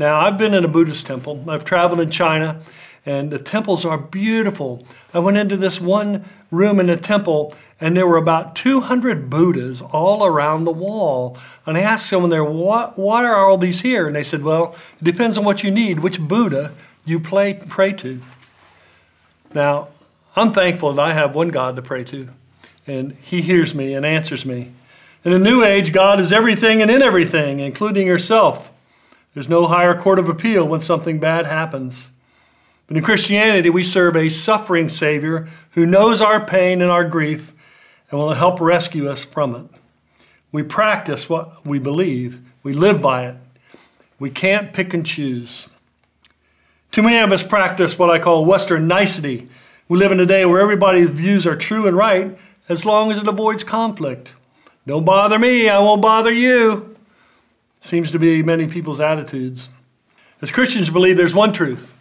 Now, 0.01 0.19
I've 0.19 0.39
been 0.39 0.55
in 0.55 0.65
a 0.65 0.69
Buddhist 0.69 1.05
temple. 1.05 1.45
I've 1.47 1.67
traveled 1.67 2.01
in 2.01 2.11
China, 2.11 2.63
and 3.05 3.31
the 3.31 3.39
temples 3.39 3.85
are 3.85 3.99
beautiful. 3.99 4.87
I 5.13 5.19
went 5.19 5.37
into 5.37 5.59
this 5.59 5.79
one 5.79 6.25
room 6.51 6.81
in 6.81 6.87
the 6.87 6.97
temple, 6.97 7.55
and 7.83 7.95
there 7.95 8.07
were 8.07 8.17
about 8.17 8.57
200 8.57 9.29
Buddhas 9.29 9.83
all 9.83 10.25
around 10.25 10.65
the 10.65 10.73
wall. 10.73 11.37
And 11.67 11.77
I 11.77 11.83
asked 11.83 12.09
someone 12.09 12.31
there, 12.31 12.43
what, 12.43 12.99
why 12.99 13.27
are 13.27 13.47
all 13.47 13.59
these 13.59 13.83
here? 13.83 14.07
And 14.07 14.17
they 14.17 14.25
said, 14.25 14.43
well, 14.43 14.75
it 14.99 15.05
depends 15.05 15.37
on 15.37 15.45
what 15.45 15.63
you 15.63 15.71
need, 15.71 16.01
which 16.01 16.19
Buddha 16.19 16.73
you 17.05 17.21
pray, 17.21 17.61
pray 17.69 17.93
to. 17.93 18.23
Now, 19.53 19.89
I'm 20.35 20.55
thankful 20.55 20.95
that 20.95 21.03
I 21.03 21.13
have 21.13 21.35
one 21.35 21.51
God 21.51 21.77
to 21.77 21.83
pray 21.83 22.05
to, 22.05 22.27
and 22.87 23.13
He 23.21 23.43
hears 23.43 23.75
me 23.75 23.93
and 23.93 24.07
answers 24.07 24.47
me. 24.47 24.73
In 25.27 25.33
the 25.33 25.39
New 25.39 25.63
Age, 25.63 25.93
God 25.93 26.21
is 26.21 26.33
everything 26.33 26.81
and 26.81 26.91
in 26.91 27.03
everything, 27.03 27.61
including 27.61 28.07
yourself. 28.07 28.70
There's 29.35 29.49
no 29.49 29.67
higher 29.67 29.99
court 30.01 30.19
of 30.19 30.29
appeal 30.29 30.67
when 30.67 30.81
something 30.81 31.19
bad 31.19 31.47
happens. 31.47 32.11
But 32.87 32.97
in 32.97 33.05
Christianity, 33.05 33.71
we 33.71 33.85
serve 33.85 34.17
a 34.17 34.29
suffering 34.29 34.89
Savior 34.89 35.49
who 35.73 35.87
knows 35.87 36.21
our 36.21 36.45
pain 36.45 36.83
and 36.83 36.91
our 36.91 37.05
grief 37.05 37.53
and 38.11 38.19
will 38.19 38.35
help 38.35 38.61
rescue 38.61 39.09
us 39.09 39.25
from 39.25 39.55
it. 39.55 39.67
We 40.51 40.65
practice 40.65 41.29
what 41.29 41.65
we 41.65 41.79
believe, 41.79 42.41
we 42.65 42.73
live 42.73 43.01
by 43.01 43.29
it. 43.29 43.37
We 44.19 44.31
can't 44.31 44.73
pick 44.73 44.93
and 44.93 45.07
choose. 45.07 45.69
Too 46.91 47.03
many 47.03 47.19
of 47.19 47.31
us 47.31 47.45
practice 47.45 47.97
what 47.97 48.11
I 48.11 48.19
call 48.19 48.45
Western 48.45 48.89
nicety. 48.89 49.49
We 49.89 49.99
live 49.99 50.11
in 50.11 50.19
a 50.19 50.27
day 50.27 50.45
where 50.45 50.61
everybody's 50.61 51.09
views 51.09 51.47
are 51.47 51.57
true 51.57 51.87
and 51.87 51.97
right 51.97 52.37
as 52.69 52.85
long 52.85 53.13
as 53.13 53.19
it 53.19 53.29
avoids 53.29 53.63
conflict. 53.63 54.29
Don't 54.87 55.05
bother 55.05 55.39
me, 55.39 55.69
I 55.69 55.79
won't 55.79 56.03
bother 56.03 56.33
you. 56.33 56.90
Seems 57.81 58.13
to 58.13 58.19
be 58.19 58.43
many 58.43 58.67
people's 58.67 59.01
attitudes. 59.01 59.69
As 60.43 60.51
Christians 60.51 60.91
believe 60.91 61.17
there's 61.17 61.35
one 61.35 61.53
truth. 61.53 61.95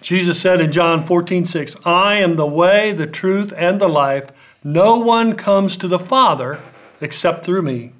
Jesus 0.00 0.40
said 0.40 0.60
in 0.60 0.72
John 0.72 1.04
14, 1.04 1.46
6, 1.46 1.76
I 1.86 2.16
am 2.16 2.36
the 2.36 2.46
way, 2.46 2.92
the 2.92 3.06
truth, 3.06 3.52
and 3.56 3.80
the 3.80 3.88
life. 3.88 4.28
No 4.62 4.98
one 4.98 5.34
comes 5.34 5.76
to 5.78 5.88
the 5.88 5.98
Father 5.98 6.60
except 7.00 7.44
through 7.44 7.62
me. 7.62 7.92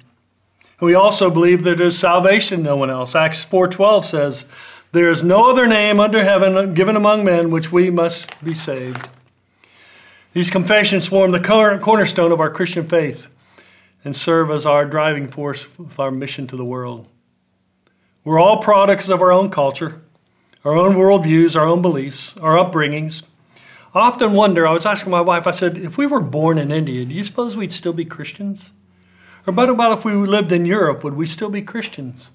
And 0.79 0.87
We 0.87 0.93
also 0.93 1.29
believe 1.29 1.63
that 1.63 1.77
there's 1.77 1.97
salvation 1.97 2.61
no 2.61 2.75
one 2.75 2.89
else. 2.89 3.15
Acts 3.15 3.45
4:12 3.45 4.03
says, 4.03 4.45
There 4.91 5.09
is 5.09 5.23
no 5.23 5.49
other 5.49 5.67
name 5.67 5.99
under 5.99 6.23
heaven 6.23 6.73
given 6.73 6.95
among 6.95 7.23
men 7.23 7.49
which 7.49 7.71
we 7.71 7.89
must 7.89 8.43
be 8.43 8.53
saved. 8.53 9.07
These 10.33 10.49
confessions 10.49 11.07
form 11.07 11.31
the 11.31 11.79
cornerstone 11.81 12.31
of 12.31 12.39
our 12.39 12.49
Christian 12.49 12.87
faith 12.87 13.29
and 14.05 14.15
serve 14.15 14.51
as 14.51 14.65
our 14.65 14.85
driving 14.85 15.27
force 15.27 15.67
with 15.77 15.99
our 15.99 16.11
mission 16.11 16.45
to 16.47 16.55
the 16.55 16.63
world. 16.63 17.07
We're 18.23 18.39
all 18.39 18.61
products 18.61 19.09
of 19.09 19.21
our 19.21 19.31
own 19.31 19.49
culture, 19.49 20.01
our 20.63 20.75
own 20.75 20.95
worldviews, 20.95 21.55
our 21.55 21.67
own 21.67 21.81
beliefs, 21.81 22.37
our 22.37 22.55
upbringings. 22.55 23.23
I 23.93 23.99
often 23.99 24.33
wonder, 24.33 24.67
I 24.67 24.71
was 24.71 24.85
asking 24.85 25.11
my 25.11 25.21
wife, 25.21 25.47
I 25.47 25.51
said, 25.51 25.77
if 25.77 25.97
we 25.97 26.05
were 26.05 26.21
born 26.21 26.57
in 26.57 26.71
India, 26.71 27.03
do 27.03 27.13
you 27.13 27.23
suppose 27.23 27.55
we'd 27.55 27.73
still 27.73 27.93
be 27.93 28.05
Christians? 28.05 28.69
Or 29.47 29.53
what 29.53 29.69
about 29.69 29.97
if 29.97 30.05
we 30.05 30.13
lived 30.13 30.51
in 30.51 30.65
Europe, 30.65 31.03
would 31.03 31.15
we 31.15 31.25
still 31.25 31.49
be 31.49 31.61
Christians? 31.61 32.29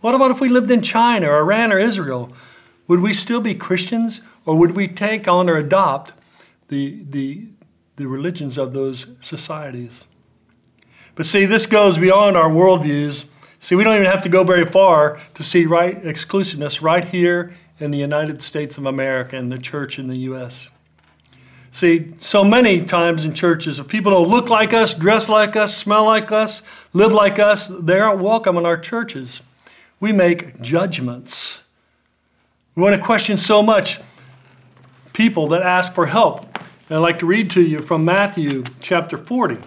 What 0.00 0.14
about 0.14 0.30
if 0.30 0.40
we 0.40 0.48
lived 0.48 0.70
in 0.70 0.82
China 0.82 1.30
or 1.30 1.38
Iran 1.38 1.72
or 1.72 1.78
Israel? 1.78 2.32
Would 2.88 3.00
we 3.00 3.14
still 3.14 3.40
be 3.40 3.54
Christians? 3.54 4.20
Or 4.44 4.58
would 4.58 4.72
we 4.72 4.88
take 4.88 5.26
on 5.26 5.48
or 5.48 5.56
adopt 5.56 6.12
the, 6.68 7.02
the, 7.08 7.46
the 7.96 8.06
religions 8.06 8.58
of 8.58 8.74
those 8.74 9.06
societies? 9.20 10.04
But 11.14 11.26
see, 11.26 11.46
this 11.46 11.66
goes 11.66 11.96
beyond 11.96 12.36
our 12.36 12.50
worldviews. 12.50 13.24
See, 13.60 13.74
we 13.74 13.84
don't 13.84 13.94
even 13.94 14.06
have 14.06 14.22
to 14.22 14.28
go 14.28 14.44
very 14.44 14.66
far 14.66 15.20
to 15.34 15.44
see 15.44 15.66
right 15.66 16.04
exclusiveness 16.04 16.82
right 16.82 17.04
here 17.04 17.54
in 17.80 17.90
the 17.90 17.98
United 17.98 18.42
States 18.42 18.78
of 18.78 18.86
America 18.86 19.36
and 19.36 19.50
the 19.50 19.58
church 19.58 19.98
in 19.98 20.08
the 20.08 20.16
U.S. 20.16 20.70
See, 21.70 22.14
so 22.18 22.44
many 22.44 22.84
times 22.84 23.24
in 23.24 23.34
churches, 23.34 23.80
if 23.80 23.88
people 23.88 24.12
don't 24.12 24.28
look 24.28 24.48
like 24.48 24.72
us, 24.72 24.94
dress 24.94 25.28
like 25.28 25.56
us, 25.56 25.76
smell 25.76 26.04
like 26.04 26.30
us, 26.30 26.62
live 26.92 27.12
like 27.12 27.38
us, 27.38 27.66
they 27.68 27.98
aren't 27.98 28.20
welcome 28.20 28.56
in 28.56 28.66
our 28.66 28.76
churches. 28.76 29.40
We 29.98 30.12
make 30.12 30.60
judgments. 30.60 31.62
We 32.76 32.82
want 32.82 32.96
to 32.96 33.02
question 33.02 33.36
so 33.36 33.62
much 33.62 34.00
people 35.12 35.48
that 35.48 35.62
ask 35.62 35.92
for 35.94 36.06
help. 36.06 36.44
And 36.88 36.98
I'd 36.98 36.98
like 36.98 37.18
to 37.20 37.26
read 37.26 37.50
to 37.52 37.60
you 37.60 37.80
from 37.80 38.04
Matthew 38.04 38.62
chapter 38.80 39.16
40. 39.16 39.58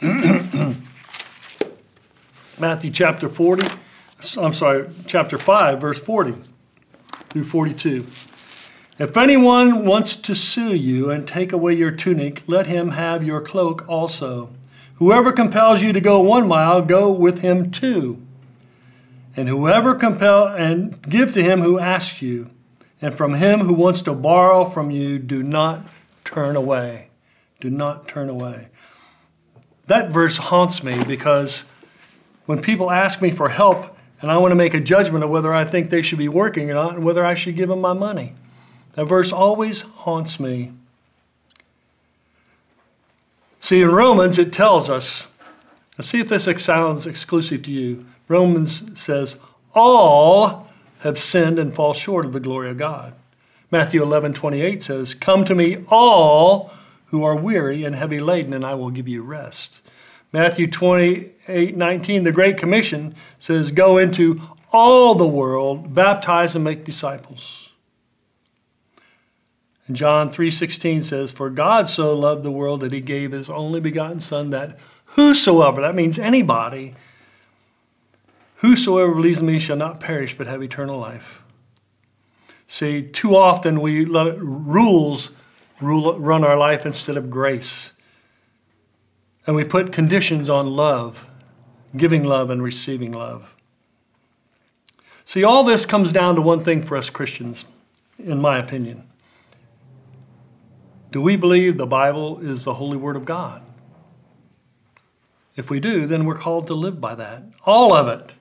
Mm-hmm. 0.00 0.80
Matthew 2.58 2.90
chapter 2.90 3.28
40, 3.28 3.66
I'm 4.38 4.54
sorry, 4.54 4.88
chapter 5.06 5.36
5, 5.36 5.80
verse 5.80 6.00
40 6.00 6.34
through 7.28 7.44
42. 7.44 8.06
If 8.98 9.16
anyone 9.16 9.84
wants 9.84 10.16
to 10.16 10.34
sue 10.34 10.74
you 10.74 11.10
and 11.10 11.28
take 11.28 11.52
away 11.52 11.74
your 11.74 11.90
tunic, 11.90 12.42
let 12.46 12.66
him 12.66 12.92
have 12.92 13.22
your 13.22 13.42
cloak 13.42 13.86
also. 13.88 14.50
Whoever 14.94 15.32
compels 15.32 15.82
you 15.82 15.92
to 15.92 16.00
go 16.00 16.20
one 16.20 16.48
mile, 16.48 16.80
go 16.80 17.10
with 17.10 17.40
him 17.40 17.70
two. 17.70 18.22
And 19.36 19.48
whoever 19.48 19.94
compel 19.94 20.48
and 20.48 21.00
give 21.02 21.30
to 21.32 21.42
him 21.42 21.60
who 21.60 21.78
asks 21.78 22.22
you, 22.22 22.50
and 23.02 23.14
from 23.14 23.34
him 23.34 23.60
who 23.60 23.74
wants 23.74 24.00
to 24.02 24.14
borrow 24.14 24.64
from 24.64 24.90
you, 24.90 25.18
do 25.18 25.42
not 25.42 25.86
turn 26.24 26.56
away. 26.56 27.08
Do 27.60 27.68
not 27.68 28.08
turn 28.08 28.30
away 28.30 28.68
that 29.90 30.12
verse 30.12 30.36
haunts 30.36 30.84
me 30.84 31.02
because 31.02 31.64
when 32.46 32.62
people 32.62 32.92
ask 32.92 33.20
me 33.20 33.32
for 33.32 33.48
help 33.48 33.98
and 34.20 34.30
I 34.30 34.36
want 34.36 34.52
to 34.52 34.56
make 34.56 34.72
a 34.72 34.78
judgment 34.78 35.24
of 35.24 35.30
whether 35.30 35.52
I 35.52 35.64
think 35.64 35.90
they 35.90 36.00
should 36.00 36.16
be 36.18 36.28
working 36.28 36.70
or 36.70 36.74
not 36.74 36.94
and 36.94 37.04
whether 37.04 37.26
I 37.26 37.34
should 37.34 37.56
give 37.56 37.68
them 37.68 37.80
my 37.80 37.92
money, 37.92 38.34
that 38.92 39.06
verse 39.06 39.32
always 39.32 39.80
haunts 39.80 40.38
me. 40.38 40.70
See, 43.58 43.82
in 43.82 43.90
Romans, 43.90 44.38
it 44.38 44.52
tells 44.52 44.88
us, 44.88 45.26
let's 45.98 46.08
see 46.08 46.20
if 46.20 46.28
this 46.28 46.46
sounds 46.64 47.04
exclusive 47.04 47.64
to 47.64 47.72
you. 47.72 48.06
Romans 48.28 48.84
says, 48.94 49.34
All 49.74 50.68
have 51.00 51.18
sinned 51.18 51.58
and 51.58 51.74
fall 51.74 51.94
short 51.94 52.24
of 52.24 52.32
the 52.32 52.38
glory 52.38 52.70
of 52.70 52.78
God. 52.78 53.12
Matthew 53.72 54.04
11, 54.04 54.34
28 54.34 54.84
says, 54.84 55.14
Come 55.14 55.44
to 55.46 55.54
me, 55.56 55.84
all 55.88 56.72
who 57.10 57.24
are 57.24 57.36
weary 57.36 57.84
and 57.84 57.94
heavy 57.94 58.20
laden, 58.20 58.52
and 58.52 58.64
I 58.64 58.74
will 58.74 58.90
give 58.90 59.08
you 59.08 59.22
rest. 59.22 59.80
Matthew 60.32 60.68
28 60.68 61.76
19, 61.76 62.24
the 62.24 62.32
Great 62.32 62.56
Commission 62.56 63.14
says, 63.38 63.70
Go 63.70 63.98
into 63.98 64.40
all 64.72 65.14
the 65.14 65.26
world, 65.26 65.92
baptize 65.94 66.54
and 66.54 66.64
make 66.64 66.84
disciples. 66.84 67.70
And 69.88 69.96
John 69.96 70.30
3:16 70.30 71.02
says, 71.02 71.32
"For 71.32 71.50
God 71.50 71.88
so 71.88 72.16
loved 72.16 72.44
the 72.44 72.50
world 72.52 72.80
that 72.80 72.92
he 72.92 73.00
gave 73.00 73.32
his 73.32 73.50
only 73.50 73.80
begotten 73.80 74.20
son 74.20 74.50
that 74.50 74.78
whosoever, 75.16 75.80
that 75.80 75.96
means 75.96 76.16
anybody, 76.16 76.94
whosoever 78.58 79.12
believes 79.12 79.40
in 79.40 79.46
me 79.46 79.58
shall 79.58 79.76
not 79.76 79.98
perish 79.98 80.38
but 80.38 80.46
have 80.46 80.62
eternal 80.62 80.96
life." 80.96 81.42
See, 82.68 83.02
too 83.02 83.34
often 83.34 83.80
we 83.80 84.04
let 84.04 84.38
rules 84.38 85.32
rule, 85.80 86.18
run 86.18 86.44
our 86.44 86.56
life 86.56 86.86
instead 86.86 87.16
of 87.16 87.30
grace. 87.30 87.92
And 89.46 89.56
we 89.56 89.64
put 89.64 89.92
conditions 89.92 90.48
on 90.48 90.66
love, 90.68 91.26
giving 91.96 92.24
love 92.24 92.50
and 92.50 92.62
receiving 92.62 93.12
love. 93.12 93.54
See, 95.24 95.44
all 95.44 95.64
this 95.64 95.86
comes 95.86 96.12
down 96.12 96.34
to 96.34 96.42
one 96.42 96.64
thing 96.64 96.82
for 96.82 96.96
us 96.96 97.08
Christians, 97.08 97.64
in 98.18 98.40
my 98.40 98.58
opinion. 98.58 99.04
Do 101.12 101.20
we 101.20 101.36
believe 101.36 101.76
the 101.76 101.86
Bible 101.86 102.38
is 102.40 102.64
the 102.64 102.74
holy 102.74 102.96
word 102.96 103.16
of 103.16 103.24
God? 103.24 103.62
If 105.56 105.70
we 105.70 105.80
do, 105.80 106.06
then 106.06 106.24
we're 106.24 106.38
called 106.38 106.68
to 106.68 106.74
live 106.74 107.00
by 107.00 107.14
that. 107.16 107.42
All 107.64 107.92
of 107.92 108.08
it. 108.08 108.32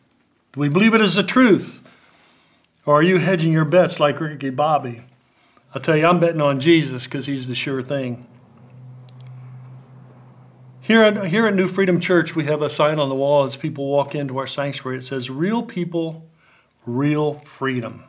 Do 0.53 0.60
we 0.60 0.69
believe 0.69 0.93
it 0.93 1.01
is 1.01 1.15
the 1.15 1.24
truth? 1.24 1.81
Or 2.86 3.00
are 3.00 3.03
you 3.03 3.17
hedging 3.17 3.51
your 3.51 3.65
bets 3.65 4.00
like 4.00 4.19
Ricky 4.19 4.50
Bobby? 4.50 5.03
I'll 5.73 5.81
tell 5.81 5.95
you, 5.95 6.05
I'm 6.05 6.19
betting 6.19 6.41
on 6.41 6.59
Jesus 6.59 7.03
because 7.03 7.27
he's 7.27 7.47
the 7.47 7.55
sure 7.55 7.83
thing. 7.83 8.25
Here 10.81 11.03
at, 11.03 11.27
here 11.27 11.45
at 11.45 11.53
New 11.53 11.67
Freedom 11.67 11.99
Church, 11.99 12.35
we 12.35 12.45
have 12.45 12.63
a 12.63 12.69
sign 12.69 12.97
on 12.97 13.09
the 13.09 13.15
wall 13.15 13.45
as 13.45 13.55
people 13.55 13.88
walk 13.88 14.15
into 14.15 14.39
our 14.39 14.47
sanctuary. 14.47 14.97
It 14.97 15.03
says, 15.03 15.29
Real 15.29 15.61
people, 15.61 16.27
real 16.88 17.35
freedom. 17.35 18.03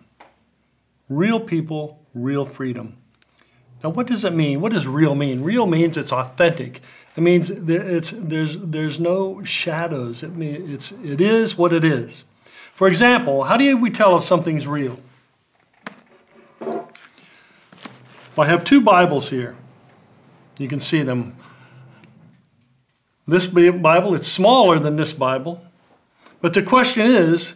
Real 1.10 1.38
people, 1.40 2.00
real 2.14 2.46
freedom. 2.46 2.96
Now, 3.84 3.90
what 3.90 4.06
does 4.06 4.24
it 4.24 4.32
mean? 4.32 4.62
What 4.62 4.72
does 4.72 4.86
real 4.86 5.14
mean? 5.14 5.42
Real 5.42 5.66
means 5.66 5.98
it's 5.98 6.12
authentic. 6.12 6.80
It 7.16 7.20
means 7.20 7.50
it's, 7.50 8.14
there's, 8.16 8.56
there's 8.58 8.98
no 8.98 9.42
shadows. 9.44 10.22
It, 10.22 10.34
mean, 10.34 10.72
it's, 10.72 10.92
it 11.04 11.20
is 11.20 11.58
what 11.58 11.74
it 11.74 11.84
is. 11.84 12.24
For 12.72 12.88
example, 12.88 13.44
how 13.44 13.58
do 13.58 13.76
we 13.76 13.90
tell 13.90 14.16
if 14.16 14.24
something's 14.24 14.66
real? 14.66 14.98
I 18.40 18.46
have 18.46 18.64
two 18.64 18.80
Bibles 18.80 19.28
here. 19.28 19.54
You 20.56 20.66
can 20.66 20.80
see 20.80 21.02
them. 21.02 21.36
This 23.28 23.46
Bible, 23.46 24.14
it's 24.14 24.28
smaller 24.28 24.78
than 24.78 24.96
this 24.96 25.12
Bible. 25.12 25.62
But 26.40 26.54
the 26.54 26.62
question 26.62 27.06
is, 27.06 27.52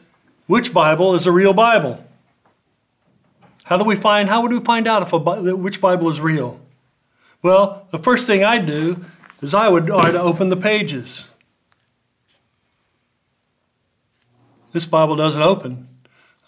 which 0.47 0.75
Bible 0.75 1.15
is 1.15 1.27
a 1.27 1.33
real 1.33 1.55
Bible? 1.55 2.05
How 3.65 3.79
do 3.79 3.85
we 3.85 3.97
find 3.97 4.29
how 4.29 4.43
would 4.43 4.53
we 4.53 4.61
find 4.61 4.87
out 4.87 5.03
if 5.03 5.15
a, 5.15 5.19
which 5.19 5.81
Bible 5.81 6.11
is 6.11 6.21
real? 6.21 6.61
Well, 7.43 7.89
the 7.91 7.99
first 7.99 8.27
thing 8.27 8.45
I'd 8.45 8.67
do 8.67 9.03
is 9.41 9.55
I 9.55 9.69
would 9.69 9.91
I'd 9.91 10.17
open 10.17 10.51
the 10.51 10.57
pages. 10.57 11.31
This 14.73 14.85
Bible 14.85 15.17
doesn't 15.17 15.41
open, 15.41 15.89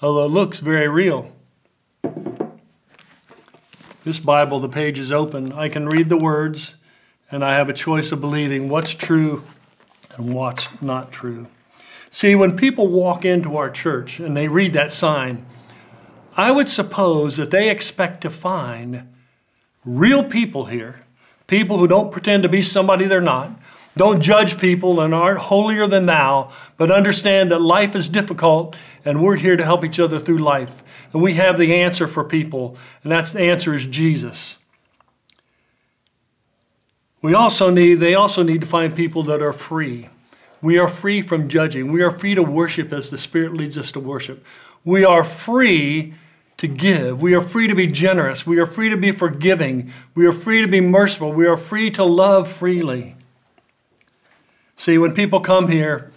although 0.03 0.27
it 0.27 0.29
looks 0.29 0.61
very 0.61 0.89
real. 0.89 1.36
This 4.07 4.21
Bible, 4.21 4.61
the 4.61 4.69
page 4.69 5.01
is 5.01 5.11
open. 5.11 5.53
I 5.53 5.69
can 5.69 5.89
read 5.89 6.09
the 6.09 6.17
words, 6.17 6.77
and 7.29 7.45
I 7.45 7.57
have 7.57 7.69
a 7.69 7.73
choice 7.73 8.13
of 8.13 8.21
believing 8.21 8.69
what's 8.69 8.95
true 8.95 9.43
and 10.15 10.33
what's 10.33 10.69
not 10.81 11.11
true. 11.11 11.49
See, 12.09 12.37
when 12.37 12.57
people 12.57 12.87
walk 12.87 13.25
into 13.25 13.57
our 13.57 13.69
church 13.69 14.21
and 14.21 14.37
they 14.37 14.47
read 14.47 14.75
that 14.75 14.93
sign, 14.93 15.45
I 16.37 16.53
would 16.53 16.69
suppose 16.69 17.37
that 17.37 17.51
they 17.51 17.69
expect 17.69 18.21
to 18.21 18.31
find 18.31 19.13
real 19.85 20.23
people 20.23 20.67
here, 20.67 21.01
people 21.49 21.79
who 21.79 21.89
don't 21.89 22.13
pretend 22.13 22.45
to 22.45 22.49
be 22.49 22.63
somebody 22.63 23.07
they're 23.07 23.21
not, 23.21 23.59
don't 23.97 24.21
judge 24.21 24.59
people 24.59 25.01
and 25.01 25.15
aren't 25.15 25.39
holier 25.39 25.87
than 25.87 26.07
thou, 26.07 26.53
but 26.77 26.91
understand 26.91 27.51
that 27.51 27.63
life 27.63 27.97
is 27.97 28.09
difficult 28.09 28.77
and 29.05 29.23
we're 29.23 29.37
here 29.37 29.57
to 29.57 29.65
help 29.65 29.85
each 29.85 29.99
other 29.99 30.19
through 30.19 30.39
life. 30.39 30.83
And 31.13 31.23
we 31.23 31.35
have 31.35 31.59
the 31.59 31.75
answer 31.75 32.07
for 32.07 32.23
people, 32.23 32.77
and 33.03 33.11
that's 33.11 33.33
the 33.33 33.41
answer 33.41 33.75
is 33.75 33.87
Jesus. 33.87 34.59
We 37.23 37.33
also 37.33 37.71
need, 37.71 37.95
they 37.95 38.15
also 38.15 38.43
need 38.43 38.61
to 38.61 38.67
find 38.67 38.95
people 38.95 39.23
that 39.25 39.41
are 39.41 39.53
free. 39.53 40.11
We 40.61 40.79
are 40.79 40.89
free 40.89 41.23
from 41.23 41.49
judging. 41.49 41.91
We 41.91 42.03
are 42.03 42.11
free 42.11 42.35
to 42.35 42.43
worship 42.43 42.93
as 42.93 43.09
the 43.09 43.19
Spirit 43.19 43.55
leads 43.55 43.79
us 43.79 43.91
to 43.93 44.01
worship. 44.01 44.45
We 44.85 45.05
are 45.05 45.25
free 45.25 46.15
to 46.59 46.69
give. 46.69 47.21
We 47.21 47.35
are 47.35 47.43
free 47.43 47.67
to 47.67 47.75
be 47.75 47.87
generous. 47.87 48.47
We 48.47 48.59
are 48.59 48.67
free 48.67 48.91
to 48.91 48.97
be 48.97 49.13
forgiving. 49.13 49.91
We 50.15 50.27
are 50.27 50.33
free 50.33 50.63
to 50.63 50.69
be 50.69 50.81
merciful. 50.81 51.33
We 51.33 51.47
are 51.47 51.57
free 51.57 51.91
to 51.93 52.05
love 52.05 52.51
freely. 52.51 53.16
See, 54.77 54.99
when 54.99 55.15
people 55.15 55.41
come 55.41 55.69
here, 55.69 56.13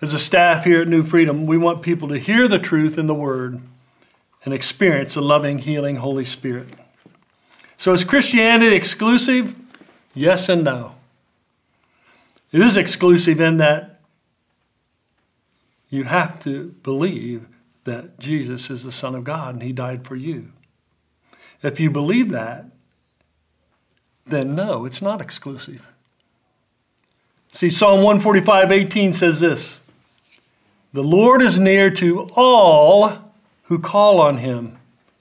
as 0.00 0.12
a 0.12 0.18
staff 0.18 0.64
here 0.64 0.82
at 0.82 0.88
New 0.88 1.02
Freedom, 1.02 1.46
we 1.46 1.56
want 1.56 1.82
people 1.82 2.08
to 2.08 2.18
hear 2.18 2.48
the 2.48 2.58
truth 2.58 2.98
in 2.98 3.06
the 3.06 3.14
Word 3.14 3.60
and 4.44 4.52
experience 4.52 5.14
the 5.14 5.22
loving, 5.22 5.58
healing 5.58 5.96
Holy 5.96 6.24
Spirit. 6.24 6.68
So, 7.78 7.92
is 7.92 8.04
Christianity 8.04 8.74
exclusive? 8.74 9.54
Yes 10.14 10.48
and 10.48 10.64
no. 10.64 10.94
It 12.52 12.60
is 12.60 12.76
exclusive 12.76 13.40
in 13.40 13.56
that 13.58 14.00
you 15.90 16.04
have 16.04 16.42
to 16.44 16.74
believe 16.82 17.46
that 17.84 18.18
Jesus 18.18 18.70
is 18.70 18.84
the 18.84 18.92
Son 18.92 19.14
of 19.14 19.24
God 19.24 19.54
and 19.54 19.62
He 19.62 19.72
died 19.72 20.06
for 20.06 20.16
you. 20.16 20.52
If 21.62 21.80
you 21.80 21.90
believe 21.90 22.30
that, 22.30 22.66
then 24.26 24.54
no, 24.54 24.84
it's 24.84 25.02
not 25.02 25.20
exclusive. 25.20 25.86
See, 27.54 27.70
Psalm 27.70 28.02
145 28.02 28.72
18 28.72 29.12
says 29.12 29.38
this 29.38 29.78
The 30.92 31.04
Lord 31.04 31.40
is 31.40 31.56
near 31.56 31.88
to 31.92 32.28
all 32.34 33.32
who 33.62 33.78
call 33.78 34.20
on 34.20 34.38
Him 34.38 34.76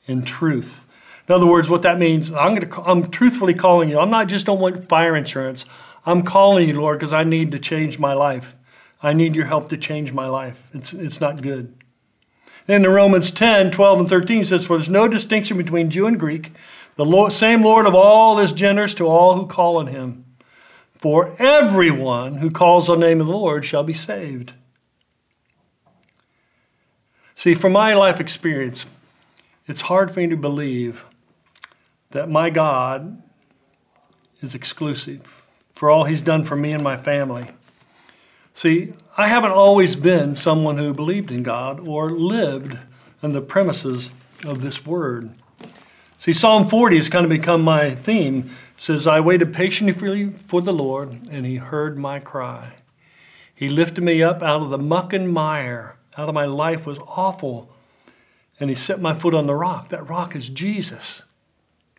in 0.07 0.23
truth. 0.23 0.83
In 1.29 1.35
other 1.35 1.45
words, 1.45 1.69
what 1.69 1.83
that 1.83 1.99
means, 1.99 2.33
I'm, 2.33 2.55
going 2.55 2.67
to, 2.67 2.81
I'm 2.81 3.11
truthfully 3.11 3.53
calling 3.53 3.87
you. 3.87 3.99
I'm 3.99 4.09
not 4.09 4.27
just 4.27 4.47
don't 4.47 4.59
want 4.59 4.89
fire 4.89 5.15
insurance. 5.15 5.63
I'm 6.07 6.23
calling 6.23 6.67
you, 6.67 6.81
Lord, 6.81 6.97
because 6.97 7.13
I 7.13 7.23
need 7.23 7.51
to 7.51 7.59
change 7.59 7.99
my 7.99 8.13
life. 8.13 8.55
I 9.03 9.13
need 9.13 9.35
your 9.35 9.45
help 9.45 9.69
to 9.69 9.77
change 9.77 10.11
my 10.11 10.25
life. 10.25 10.61
It's, 10.73 10.91
it's 10.91 11.21
not 11.21 11.43
good. 11.43 11.75
Then 12.65 12.83
in 12.83 12.91
Romans 12.91 13.29
10, 13.29 13.69
12, 13.71 13.99
and 13.99 14.09
13 14.09 14.43
says, 14.43 14.65
For 14.65 14.77
there's 14.77 14.89
no 14.89 15.07
distinction 15.07 15.55
between 15.55 15.91
Jew 15.91 16.07
and 16.07 16.19
Greek. 16.19 16.51
The 16.95 17.05
Lord, 17.05 17.31
same 17.31 17.61
Lord 17.61 17.85
of 17.85 17.93
all 17.93 18.39
is 18.39 18.51
generous 18.51 18.95
to 18.95 19.07
all 19.07 19.35
who 19.35 19.45
call 19.45 19.77
on 19.77 19.87
him. 19.87 20.25
For 21.03 21.35
everyone 21.37 22.35
who 22.35 22.49
calls 22.49 22.87
on 22.87 23.01
the 23.01 23.07
name 23.07 23.19
of 23.19 23.27
the 23.27 23.33
Lord 23.33 23.65
shall 23.65 23.83
be 23.83 23.93
saved. 23.93 24.53
See, 27.35 27.53
from 27.55 27.73
my 27.73 27.93
life 27.93 28.21
experience, 28.21 28.85
it's 29.67 29.81
hard 29.81 30.13
for 30.13 30.21
me 30.21 30.27
to 30.27 30.37
believe 30.37 31.03
that 32.11 32.29
my 32.29 32.49
God 32.49 33.21
is 34.39 34.55
exclusive 34.55 35.23
for 35.75 35.89
all 35.89 36.05
he's 36.05 36.21
done 36.21 36.45
for 36.45 36.55
me 36.55 36.71
and 36.71 36.81
my 36.81 36.95
family. 36.95 37.47
See, 38.53 38.93
I 39.17 39.27
haven't 39.27 39.51
always 39.51 39.97
been 39.97 40.37
someone 40.37 40.77
who 40.77 40.93
believed 40.93 41.31
in 41.31 41.43
God 41.43 41.85
or 41.85 42.11
lived 42.11 42.77
on 43.21 43.33
the 43.33 43.41
premises 43.41 44.09
of 44.45 44.61
this 44.61 44.85
word. 44.85 45.31
See, 46.17 46.31
Psalm 46.31 46.65
40 46.65 46.95
has 46.95 47.09
kind 47.09 47.25
of 47.25 47.29
become 47.29 47.61
my 47.61 47.93
theme. 47.93 48.51
Says, 48.77 49.07
I 49.07 49.19
waited 49.19 49.53
patiently 49.53 50.29
for 50.31 50.61
the 50.61 50.73
Lord, 50.73 51.27
and 51.29 51.45
he 51.45 51.57
heard 51.57 51.97
my 51.97 52.19
cry. 52.19 52.73
He 53.53 53.69
lifted 53.69 54.03
me 54.03 54.21
up 54.21 54.41
out 54.41 54.61
of 54.61 54.69
the 54.69 54.77
muck 54.77 55.13
and 55.13 55.31
mire. 55.31 55.95
Out 56.17 56.27
of 56.27 56.35
my 56.35 56.45
life 56.45 56.85
was 56.85 56.99
awful. 56.99 57.69
And 58.59 58.69
he 58.69 58.75
set 58.75 58.99
my 58.99 59.13
foot 59.13 59.33
on 59.33 59.47
the 59.47 59.55
rock. 59.55 59.89
That 59.89 60.09
rock 60.09 60.35
is 60.35 60.49
Jesus. 60.49 61.23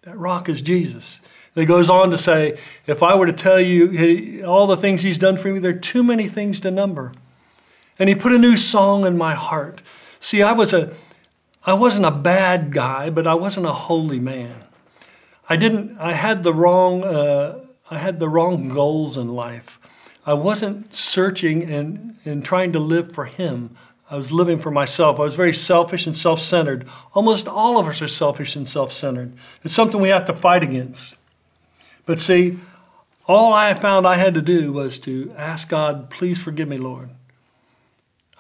That 0.02 0.18
rock 0.18 0.48
is 0.48 0.60
Jesus. 0.60 1.20
And 1.54 1.62
he 1.62 1.66
goes 1.66 1.88
on 1.88 2.10
to 2.10 2.18
say, 2.18 2.58
if 2.86 3.02
I 3.02 3.14
were 3.14 3.26
to 3.26 3.32
tell 3.32 3.60
you 3.60 4.44
all 4.44 4.66
the 4.66 4.76
things 4.76 5.02
he's 5.02 5.18
done 5.18 5.36
for 5.36 5.48
me, 5.48 5.60
there 5.60 5.70
are 5.70 5.74
too 5.74 6.02
many 6.02 6.28
things 6.28 6.60
to 6.60 6.70
number. 6.70 7.12
And 7.98 8.08
he 8.08 8.14
put 8.14 8.32
a 8.32 8.38
new 8.38 8.56
song 8.56 9.06
in 9.06 9.16
my 9.16 9.34
heart. 9.34 9.80
See, 10.20 10.42
I 10.42 10.52
was 10.52 10.72
a 10.72 10.94
I 11.66 11.72
wasn't 11.72 12.04
a 12.04 12.10
bad 12.10 12.72
guy, 12.72 13.08
but 13.08 13.26
I 13.26 13.34
wasn't 13.34 13.66
a 13.66 13.72
holy 13.72 14.18
man. 14.18 14.64
I 15.48 15.56
didn't. 15.56 15.98
I 15.98 16.12
had 16.12 16.42
the 16.42 16.54
wrong. 16.54 17.04
Uh, 17.04 17.60
I 17.90 17.98
had 17.98 18.18
the 18.18 18.28
wrong 18.28 18.68
goals 18.68 19.16
in 19.16 19.28
life. 19.28 19.78
I 20.26 20.32
wasn't 20.32 20.94
searching 20.94 21.70
and, 21.70 22.16
and 22.24 22.44
trying 22.44 22.72
to 22.72 22.78
live 22.78 23.12
for 23.12 23.26
Him. 23.26 23.76
I 24.10 24.16
was 24.16 24.32
living 24.32 24.58
for 24.58 24.70
myself. 24.70 25.18
I 25.18 25.22
was 25.22 25.34
very 25.34 25.52
selfish 25.52 26.06
and 26.06 26.16
self 26.16 26.40
centered. 26.40 26.86
Almost 27.14 27.46
all 27.46 27.78
of 27.78 27.86
us 27.86 28.00
are 28.00 28.08
selfish 28.08 28.56
and 28.56 28.68
self 28.68 28.92
centered. 28.92 29.34
It's 29.62 29.74
something 29.74 30.00
we 30.00 30.08
have 30.08 30.24
to 30.26 30.32
fight 30.32 30.62
against. 30.62 31.16
But 32.06 32.20
see, 32.20 32.58
all 33.26 33.52
I 33.52 33.74
found 33.74 34.06
I 34.06 34.16
had 34.16 34.34
to 34.34 34.42
do 34.42 34.72
was 34.72 34.98
to 35.00 35.34
ask 35.36 35.68
God, 35.68 36.10
please 36.10 36.38
forgive 36.38 36.68
me, 36.68 36.78
Lord. 36.78 37.10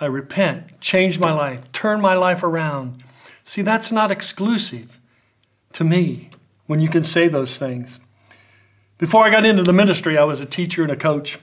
I 0.00 0.06
repent, 0.06 0.80
change 0.80 1.18
my 1.18 1.32
life, 1.32 1.70
turn 1.72 2.00
my 2.00 2.14
life 2.14 2.42
around. 2.42 3.02
See, 3.44 3.62
that's 3.62 3.92
not 3.92 4.10
exclusive 4.10 4.98
to 5.74 5.84
me 5.84 6.30
when 6.66 6.80
you 6.80 6.88
can 6.88 7.04
say 7.04 7.28
those 7.28 7.58
things. 7.58 8.00
Before 8.98 9.24
I 9.24 9.30
got 9.30 9.44
into 9.44 9.62
the 9.62 9.72
ministry, 9.72 10.16
I 10.16 10.24
was 10.24 10.40
a 10.40 10.46
teacher 10.46 10.82
and 10.82 10.92
a 10.92 10.96
coach. 10.96 11.38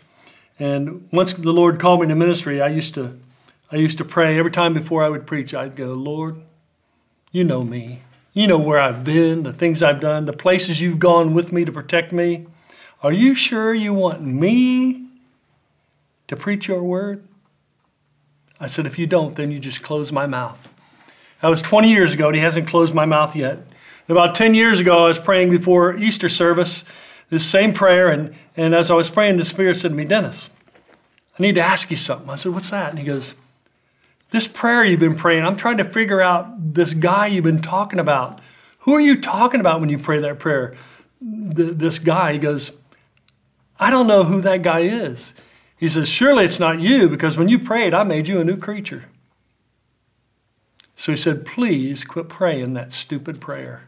And 0.57 1.07
once 1.11 1.33
the 1.33 1.51
Lord 1.51 1.79
called 1.79 2.01
me 2.01 2.07
to 2.07 2.15
ministry, 2.15 2.61
I 2.61 2.69
used 2.69 2.93
to 2.95 3.17
I 3.71 3.77
used 3.77 3.97
to 3.99 4.05
pray 4.05 4.37
every 4.37 4.51
time 4.51 4.73
before 4.73 5.03
I 5.03 5.07
would 5.07 5.25
preach, 5.25 5.53
I'd 5.53 5.77
go, 5.77 5.93
Lord, 5.93 6.41
you 7.31 7.45
know 7.45 7.61
me. 7.61 8.01
You 8.33 8.45
know 8.45 8.57
where 8.57 8.79
I've 8.79 9.05
been, 9.05 9.43
the 9.43 9.53
things 9.53 9.81
I've 9.81 10.01
done, 10.01 10.25
the 10.25 10.33
places 10.33 10.81
you've 10.81 10.99
gone 10.99 11.33
with 11.33 11.53
me 11.53 11.63
to 11.63 11.71
protect 11.71 12.11
me. 12.11 12.47
Are 13.01 13.13
you 13.13 13.33
sure 13.33 13.73
you 13.73 13.93
want 13.93 14.21
me 14.21 15.07
to 16.27 16.35
preach 16.35 16.67
your 16.67 16.83
word? 16.83 17.23
I 18.59 18.67
said, 18.67 18.85
If 18.85 18.99
you 18.99 19.07
don't, 19.07 19.35
then 19.35 19.51
you 19.51 19.59
just 19.59 19.83
close 19.83 20.11
my 20.11 20.27
mouth. 20.27 20.69
That 21.41 21.47
was 21.47 21.61
20 21.61 21.89
years 21.89 22.13
ago, 22.13 22.27
and 22.27 22.35
he 22.35 22.41
hasn't 22.41 22.67
closed 22.67 22.93
my 22.93 23.05
mouth 23.05 23.35
yet. 23.35 23.59
About 24.11 24.35
10 24.35 24.55
years 24.55 24.81
ago, 24.81 25.05
I 25.05 25.07
was 25.07 25.17
praying 25.17 25.51
before 25.51 25.95
Easter 25.95 26.27
service, 26.27 26.83
this 27.29 27.45
same 27.45 27.73
prayer, 27.73 28.09
and, 28.09 28.35
and 28.57 28.75
as 28.75 28.91
I 28.91 28.93
was 28.93 29.09
praying, 29.09 29.37
the 29.37 29.45
Spirit 29.45 29.77
said 29.77 29.91
to 29.91 29.95
me, 29.95 30.03
Dennis, 30.03 30.49
I 31.39 31.41
need 31.41 31.55
to 31.55 31.61
ask 31.61 31.89
you 31.89 31.95
something. 31.95 32.29
I 32.29 32.35
said, 32.35 32.51
What's 32.51 32.71
that? 32.71 32.89
And 32.89 32.99
he 32.99 33.05
goes, 33.05 33.35
This 34.31 34.47
prayer 34.47 34.83
you've 34.83 34.99
been 34.99 35.15
praying, 35.15 35.45
I'm 35.45 35.55
trying 35.55 35.77
to 35.77 35.85
figure 35.85 36.19
out 36.19 36.73
this 36.73 36.93
guy 36.93 37.27
you've 37.27 37.45
been 37.45 37.61
talking 37.61 37.99
about. 37.99 38.41
Who 38.79 38.93
are 38.93 38.99
you 38.99 39.21
talking 39.21 39.61
about 39.61 39.79
when 39.79 39.87
you 39.87 39.97
pray 39.97 40.19
that 40.19 40.39
prayer? 40.39 40.75
This 41.21 41.97
guy, 41.97 42.33
he 42.33 42.39
goes, 42.39 42.73
I 43.79 43.89
don't 43.89 44.07
know 44.07 44.25
who 44.25 44.41
that 44.41 44.61
guy 44.61 44.81
is. 44.81 45.33
He 45.77 45.87
says, 45.87 46.09
Surely 46.09 46.43
it's 46.43 46.59
not 46.59 46.81
you, 46.81 47.07
because 47.07 47.37
when 47.37 47.47
you 47.47 47.59
prayed, 47.59 47.93
I 47.93 48.03
made 48.03 48.27
you 48.27 48.41
a 48.41 48.43
new 48.43 48.57
creature. 48.57 49.05
So 50.95 51.13
he 51.13 51.17
said, 51.17 51.45
Please 51.45 52.03
quit 52.03 52.27
praying 52.27 52.73
that 52.73 52.91
stupid 52.91 53.39
prayer. 53.39 53.83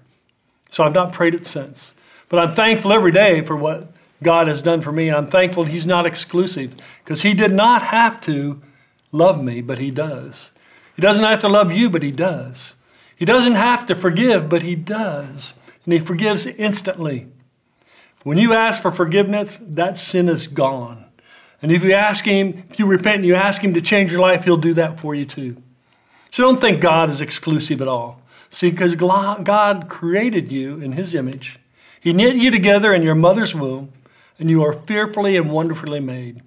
So 0.73 0.83
I've 0.83 0.91
not 0.91 1.13
prayed 1.13 1.35
it 1.35 1.45
since. 1.45 1.91
But 2.29 2.39
I'm 2.39 2.55
thankful 2.55 2.93
every 2.93 3.11
day 3.11 3.41
for 3.41 3.55
what 3.55 3.93
God 4.23 4.47
has 4.47 4.63
done 4.63 4.81
for 4.81 4.91
me. 4.91 5.07
And 5.07 5.15
I'm 5.15 5.27
thankful 5.27 5.65
He's 5.65 5.85
not 5.85 6.07
exclusive 6.07 6.73
because 7.03 7.21
He 7.21 7.35
did 7.35 7.51
not 7.51 7.83
have 7.83 8.19
to 8.21 8.59
love 9.11 9.43
me, 9.43 9.61
but 9.61 9.77
He 9.77 9.91
does. 9.91 10.49
He 10.95 11.01
doesn't 11.03 11.23
have 11.23 11.37
to 11.41 11.47
love 11.47 11.71
you, 11.71 11.91
but 11.91 12.01
He 12.01 12.09
does. 12.09 12.73
He 13.15 13.23
doesn't 13.23 13.53
have 13.53 13.85
to 13.85 13.93
forgive, 13.93 14.49
but 14.49 14.63
He 14.63 14.73
does. 14.73 15.53
And 15.85 15.93
He 15.93 15.99
forgives 15.99 16.47
instantly. 16.47 17.27
When 18.23 18.39
you 18.39 18.53
ask 18.53 18.81
for 18.81 18.89
forgiveness, 18.89 19.59
that 19.61 19.99
sin 19.99 20.27
is 20.27 20.47
gone. 20.47 21.05
And 21.61 21.71
if 21.71 21.83
you 21.83 21.93
ask 21.93 22.25
Him, 22.25 22.63
if 22.71 22.79
you 22.79 22.87
repent 22.87 23.17
and 23.17 23.25
you 23.27 23.35
ask 23.35 23.63
Him 23.63 23.75
to 23.75 23.81
change 23.81 24.11
your 24.11 24.21
life, 24.21 24.43
He'll 24.43 24.57
do 24.57 24.73
that 24.73 24.99
for 24.99 25.13
you 25.13 25.25
too. 25.25 25.61
So 26.31 26.41
don't 26.41 26.59
think 26.59 26.81
God 26.81 27.11
is 27.11 27.21
exclusive 27.21 27.79
at 27.79 27.87
all. 27.87 28.22
See, 28.53 28.69
because 28.69 28.95
God 28.95 29.87
created 29.89 30.51
you 30.51 30.79
in 30.79 30.91
His 30.91 31.15
image, 31.15 31.57
He 31.99 32.13
knit 32.13 32.35
you 32.35 32.51
together 32.51 32.93
in 32.93 33.01
your 33.01 33.15
mother's 33.15 33.55
womb, 33.55 33.91
and 34.37 34.47
you 34.47 34.63
are 34.63 34.73
fearfully 34.73 35.35
and 35.35 35.51
wonderfully 35.51 35.99
made. 35.99 36.43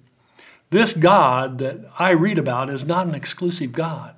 This 0.69 0.93
God 0.93 1.57
that 1.57 1.79
I 1.99 2.11
read 2.11 2.37
about 2.37 2.69
is 2.69 2.85
not 2.85 3.07
an 3.07 3.13
exclusive 3.13 3.73
God. 3.73 4.15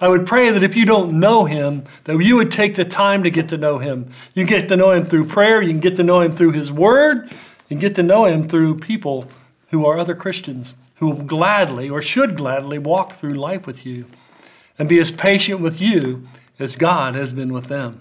I 0.00 0.08
would 0.08 0.26
pray 0.26 0.50
that 0.50 0.64
if 0.64 0.74
you 0.74 0.84
don't 0.84 1.20
know 1.20 1.44
him, 1.44 1.84
that 2.02 2.18
you 2.18 2.34
would 2.34 2.50
take 2.50 2.74
the 2.74 2.84
time 2.84 3.22
to 3.22 3.30
get 3.30 3.48
to 3.50 3.56
know 3.56 3.78
him. 3.78 4.10
You 4.34 4.44
get 4.44 4.68
to 4.68 4.76
know 4.76 4.90
him 4.90 5.06
through 5.06 5.28
prayer, 5.28 5.62
you 5.62 5.70
can 5.70 5.80
get 5.80 5.96
to 5.96 6.02
know 6.02 6.20
him 6.20 6.34
through 6.34 6.50
his 6.50 6.72
word, 6.72 7.30
can 7.68 7.78
get 7.78 7.94
to 7.94 8.02
know 8.02 8.24
him 8.24 8.48
through 8.48 8.78
people 8.78 9.28
who 9.68 9.86
are 9.86 9.98
other 9.98 10.16
Christians, 10.16 10.74
who 10.96 11.10
will 11.10 11.22
gladly 11.22 11.88
or 11.88 12.02
should 12.02 12.36
gladly 12.36 12.78
walk 12.78 13.14
through 13.14 13.34
life 13.34 13.68
with 13.68 13.86
you 13.86 14.06
and 14.80 14.88
be 14.88 14.98
as 14.98 15.12
patient 15.12 15.60
with 15.60 15.80
you 15.80 16.26
as 16.58 16.76
God 16.76 17.14
has 17.14 17.32
been 17.32 17.52
with 17.52 17.66
them. 17.66 18.00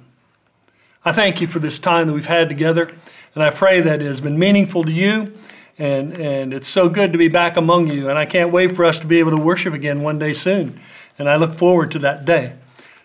I 1.05 1.11
thank 1.11 1.41
you 1.41 1.47
for 1.47 1.59
this 1.59 1.79
time 1.79 2.07
that 2.07 2.13
we've 2.13 2.25
had 2.25 2.49
together, 2.49 2.89
and 3.35 3.43
I 3.43 3.49
pray 3.49 3.81
that 3.81 4.01
it 4.01 4.05
has 4.05 4.21
been 4.21 4.39
meaningful 4.39 4.83
to 4.83 4.91
you, 4.91 5.33
and, 5.77 6.17
and 6.17 6.53
it's 6.53 6.69
so 6.69 6.87
good 6.87 7.11
to 7.11 7.17
be 7.17 7.27
back 7.27 7.57
among 7.57 7.89
you, 7.89 8.09
and 8.09 8.17
I 8.17 8.25
can't 8.25 8.51
wait 8.51 8.75
for 8.75 8.85
us 8.85 8.99
to 8.99 9.05
be 9.05 9.19
able 9.19 9.31
to 9.31 9.41
worship 9.41 9.73
again 9.73 10.01
one 10.01 10.19
day 10.19 10.33
soon, 10.33 10.79
and 11.17 11.29
I 11.29 11.35
look 11.35 11.53
forward 11.53 11.91
to 11.91 11.99
that 11.99 12.25
day. 12.25 12.53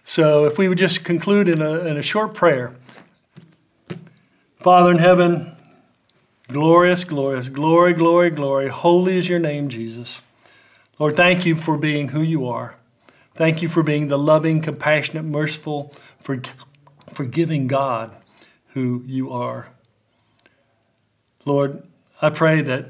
So 0.05 0.47
if 0.47 0.59
we 0.59 0.69
would 0.69 0.79
just 0.79 1.05
conclude 1.05 1.49
in 1.49 1.61
a, 1.61 1.81
in 1.81 1.97
a 1.97 2.03
short 2.03 2.35
prayer. 2.35 2.75
Father 4.61 4.91
in 4.91 4.99
heaven, 4.99 5.55
glorious, 6.49 7.05
glorious, 7.05 7.49
glory, 7.49 7.95
glory, 7.95 8.31
glory, 8.31 8.69
holy 8.69 9.19
is 9.19 9.29
your 9.29 9.39
name, 9.39 9.69
Jesus. 9.69 10.21
Lord, 10.99 11.17
thank 11.17 11.47
you 11.47 11.55
for 11.55 11.77
being 11.77 12.09
who 12.09 12.23
you 12.23 12.47
are. 12.47 12.75
Thank 13.39 13.63
you 13.63 13.69
for 13.69 13.85
being 13.85 14.09
the 14.09 14.19
loving, 14.19 14.61
compassionate, 14.63 15.25
merciful, 15.25 15.95
for, 16.21 16.43
forgiving 17.13 17.69
God 17.69 18.17
who 18.71 19.05
you 19.07 19.33
are. 19.33 19.69
Lord, 21.45 21.85
I 22.21 22.31
pray 22.31 22.63
that 22.63 22.87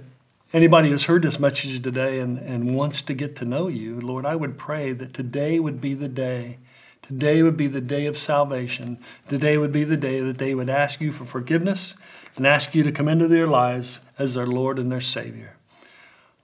anybody 0.54 0.88
who's 0.88 1.04
heard 1.04 1.20
this 1.20 1.38
message 1.38 1.82
today 1.82 2.18
and, 2.20 2.38
and 2.38 2.74
wants 2.74 3.02
to 3.02 3.12
get 3.12 3.36
to 3.36 3.44
know 3.44 3.68
you, 3.68 4.00
Lord, 4.00 4.24
I 4.24 4.36
would 4.36 4.56
pray 4.56 4.92
that 4.94 5.12
today 5.12 5.58
would 5.58 5.82
be 5.82 5.92
the 5.92 6.08
day. 6.08 6.56
Today 7.02 7.42
would 7.42 7.58
be 7.58 7.66
the 7.66 7.82
day 7.82 8.06
of 8.06 8.16
salvation. 8.16 8.96
Today 9.26 9.58
would 9.58 9.70
be 9.70 9.84
the 9.84 9.98
day 9.98 10.20
that 10.20 10.38
they 10.38 10.54
would 10.54 10.70
ask 10.70 10.98
you 10.98 11.12
for 11.12 11.26
forgiveness 11.26 11.94
and 12.36 12.46
ask 12.46 12.74
you 12.74 12.82
to 12.84 12.90
come 12.90 13.08
into 13.08 13.28
their 13.28 13.46
lives 13.46 14.00
as 14.18 14.32
their 14.32 14.46
Lord 14.46 14.78
and 14.78 14.90
their 14.90 15.02
Savior. 15.02 15.56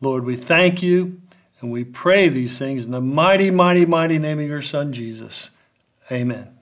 Lord, 0.02 0.26
we 0.26 0.36
thank 0.36 0.82
you 0.82 1.22
and 1.64 1.72
we 1.72 1.82
pray 1.82 2.28
these 2.28 2.58
things 2.58 2.84
in 2.84 2.90
the 2.90 3.00
mighty, 3.00 3.50
mighty, 3.50 3.86
mighty 3.86 4.18
name 4.18 4.38
of 4.38 4.46
your 4.46 4.60
Son, 4.60 4.92
Jesus. 4.92 5.48
Amen. 6.12 6.53